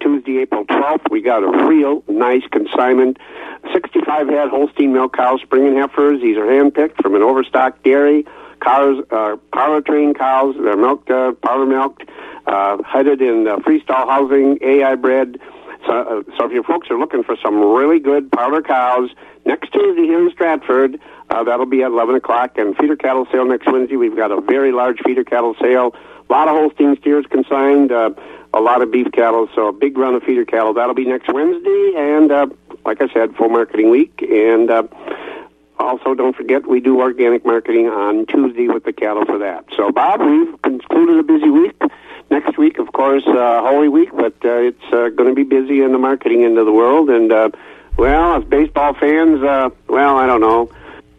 [0.00, 1.10] Tuesday, April 12th.
[1.10, 3.18] We got a real nice consignment.
[3.72, 6.20] 65 head Holstein milk cows, spring and heifers.
[6.20, 8.26] These are handpicked from an overstocked dairy.
[8.60, 10.56] Cows, uh, parlor trained cows.
[10.60, 12.08] They're milked, uh, parlor milked,
[12.46, 15.38] uh, headed in uh, freestall housing, AI bred.
[15.86, 19.10] So, uh, so if you folks are looking for some really good parlor cows,
[19.44, 20.98] next Tuesday here in Stratford,
[21.30, 22.58] uh, that'll be at 11 o'clock.
[22.58, 23.96] And feeder cattle sale next Wednesday.
[23.96, 25.94] We've got a very large feeder cattle sale.
[26.28, 27.92] A lot of Holstein steers consigned.
[27.92, 28.10] Uh,
[28.54, 30.74] a lot of beef cattle, so a big run of feeder cattle.
[30.74, 32.46] That'll be next Wednesday, and uh,
[32.84, 34.22] like I said, full marketing week.
[34.22, 34.84] And uh,
[35.78, 39.64] also, don't forget we do organic marketing on Tuesday with the cattle for that.
[39.76, 41.80] So, Bob, we've concluded a busy week.
[42.30, 45.80] Next week, of course, uh, Holy Week, but uh, it's uh, going to be busy
[45.80, 47.08] in the marketing end of the world.
[47.08, 47.48] And uh,
[47.96, 50.70] well, as baseball fans, uh, well, I don't know.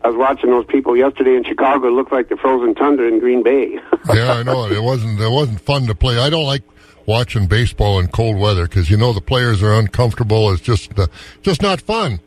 [0.03, 1.87] I was watching those people yesterday in Chicago.
[1.87, 3.79] It looked like the frozen tundra in Green Bay.
[4.13, 5.19] yeah, I know it wasn't.
[5.19, 6.19] It wasn't fun to play.
[6.19, 6.63] I don't like
[7.09, 10.51] watching baseball in cold weather because you know the players are uncomfortable.
[10.51, 11.07] It's just uh,
[11.41, 12.19] just not fun.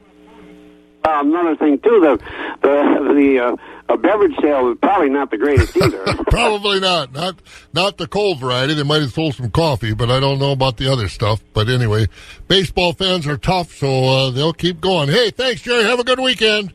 [1.04, 2.18] Uh, another thing too, the
[2.62, 3.56] the the uh,
[3.94, 6.04] a beverage sale is probably not the greatest either.
[6.30, 7.12] probably not.
[7.12, 7.40] Not
[7.72, 8.74] not the cold variety.
[8.74, 11.42] They might have sold some coffee, but I don't know about the other stuff.
[11.54, 12.08] But anyway,
[12.48, 15.08] baseball fans are tough, so uh, they'll keep going.
[15.08, 15.84] Hey, thanks, Jerry.
[15.84, 16.74] Have a good weekend.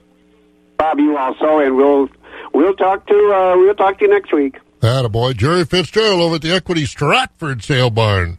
[0.77, 2.07] Bob, you also, and we'll
[2.53, 4.57] we'll talk to uh, we'll talk to you next week.
[4.81, 8.37] Boy, Jerry Fitzgerald over at the Equity Stratford Sale Barn.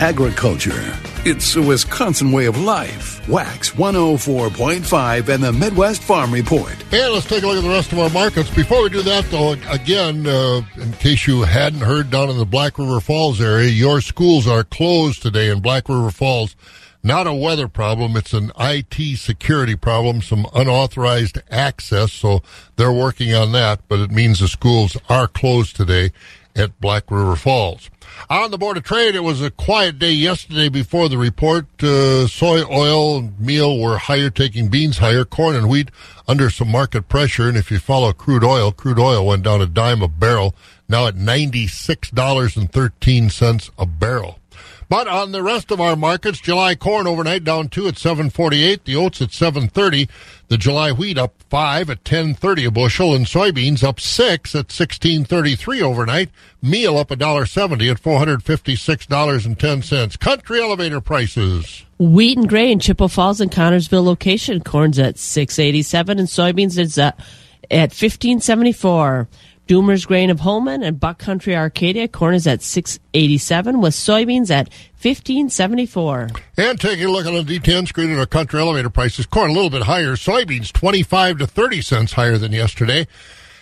[0.00, 0.96] Agriculture.
[1.22, 3.28] It's a Wisconsin way of life.
[3.28, 6.72] Wax 104.5 and the Midwest Farm Report.
[6.92, 8.48] And let's take a look at the rest of our markets.
[8.48, 12.46] Before we do that, though, again, uh, in case you hadn't heard down in the
[12.46, 16.56] Black River Falls area, your schools are closed today in Black River Falls.
[17.02, 22.42] Not a weather problem, it's an IT security problem, some unauthorized access, so
[22.76, 26.12] they're working on that, but it means the schools are closed today
[26.54, 27.88] at Black River Falls.
[28.28, 31.64] On the Board of Trade, it was a quiet day yesterday before the report.
[31.82, 35.90] Uh, soy, oil, and meal were higher, taking beans higher, corn and wheat
[36.28, 37.48] under some market pressure.
[37.48, 40.54] And if you follow crude oil, crude oil went down a dime a barrel,
[40.88, 44.39] now at $96.13 a barrel.
[44.90, 48.96] But on the rest of our markets, July corn overnight down two at 748, the
[48.96, 50.08] oats at 730,
[50.48, 55.80] the July wheat up five at 1030 a bushel, and soybeans up six at 1633
[55.80, 56.30] overnight.
[56.60, 60.18] Meal up a dollar seventy at $456.10.
[60.18, 61.84] Country elevator prices.
[62.00, 64.60] Wheat and grain, Chippewa Falls and Connorsville location.
[64.60, 67.16] Corn's at 687 and soybeans is uh, at,
[67.70, 69.28] at 1574.
[69.70, 72.08] Doomer's Grain of Holmen and Buck Country Arcadia.
[72.08, 74.68] Corn is at 687 with soybeans at
[75.00, 76.30] 1574.
[76.56, 79.26] And taking a look on the DTN screen at our country elevator prices.
[79.26, 80.16] Corn a little bit higher.
[80.16, 83.06] Soybeans 25 to 30 cents higher than yesterday.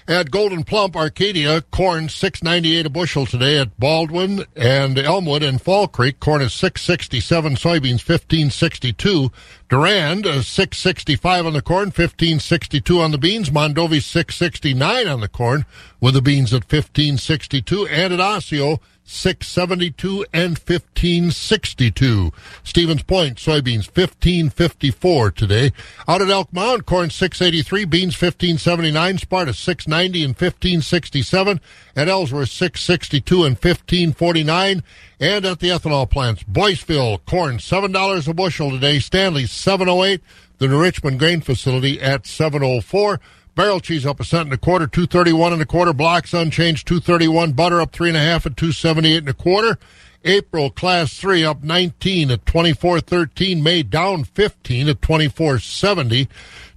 [0.09, 3.59] At Gold'n Plump, Arcadia, corn six ninety eight a bushel today.
[3.59, 8.91] At Baldwin and Elmwood and Fall Creek, corn is six sixty seven, soybeans fifteen sixty
[8.91, 9.31] two.
[9.69, 13.51] Durand uh, six sixty five on the corn, fifteen sixty two on the beans.
[13.51, 15.67] Mondovi six sixty nine on the corn,
[16.01, 17.87] with the beans at fifteen sixty two.
[17.87, 22.31] And at Osseo 672 and 1562.
[22.63, 25.73] Stevens Point soybeans 1554 today.
[26.07, 31.61] Out at Elk Mound, corn 683, beans 1579, Sparta 690 and 1567,
[31.97, 34.83] at Ellsworth 662 and 1549.
[35.21, 40.21] And at the ethanol plants, Boyceville corn $7 a bushel today, Stanley 708,
[40.59, 43.21] the New Richmond grain facility at 704.
[43.59, 45.93] Barrel cheese up a cent and a quarter, two thirty one and a quarter.
[45.93, 47.51] Blocks unchanged, two thirty one.
[47.51, 49.81] Butter up three and a half at two seventy eight and a quarter.
[50.25, 53.61] April class three up nineteen at twenty four thirteen.
[53.61, 56.29] May down fifteen at twenty four seventy.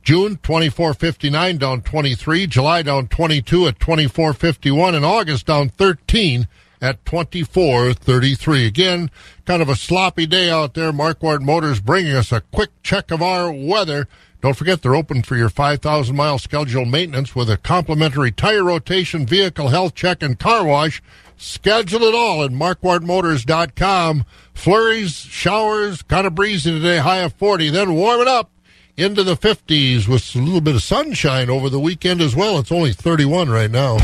[0.02, 2.48] June twenty four fifty nine down twenty three.
[2.48, 6.48] July down twenty two at twenty four fifty one, and August down thirteen
[6.82, 8.68] at 24.33.
[8.68, 9.12] Again,
[9.46, 10.92] kind of a sloppy day out there.
[10.92, 14.08] Marquardt Motors bringing us a quick check of our weather.
[14.42, 19.28] Don't forget they're open for your 5,000 mile scheduled maintenance with a complimentary tire rotation,
[19.28, 21.04] vehicle health check, and car wash.
[21.38, 24.26] Schedule it all at marquardtmotors.com.
[24.54, 27.70] Flurries, showers, kind of breezy today, high of 40.
[27.70, 28.52] Then warm it up
[28.98, 32.58] into the 50s with a little bit of sunshine over the weekend as well.
[32.60, 33.98] It's only 31 right now.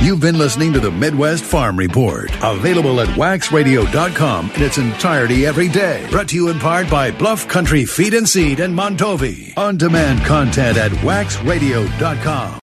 [0.00, 5.68] You've been listening to the Midwest Farm Report, available at waxradio.com in its entirety every
[5.68, 6.06] day.
[6.10, 9.56] Brought to you in part by Bluff Country Feed and Seed and Mondovi.
[9.56, 12.60] On demand content at waxradio.com.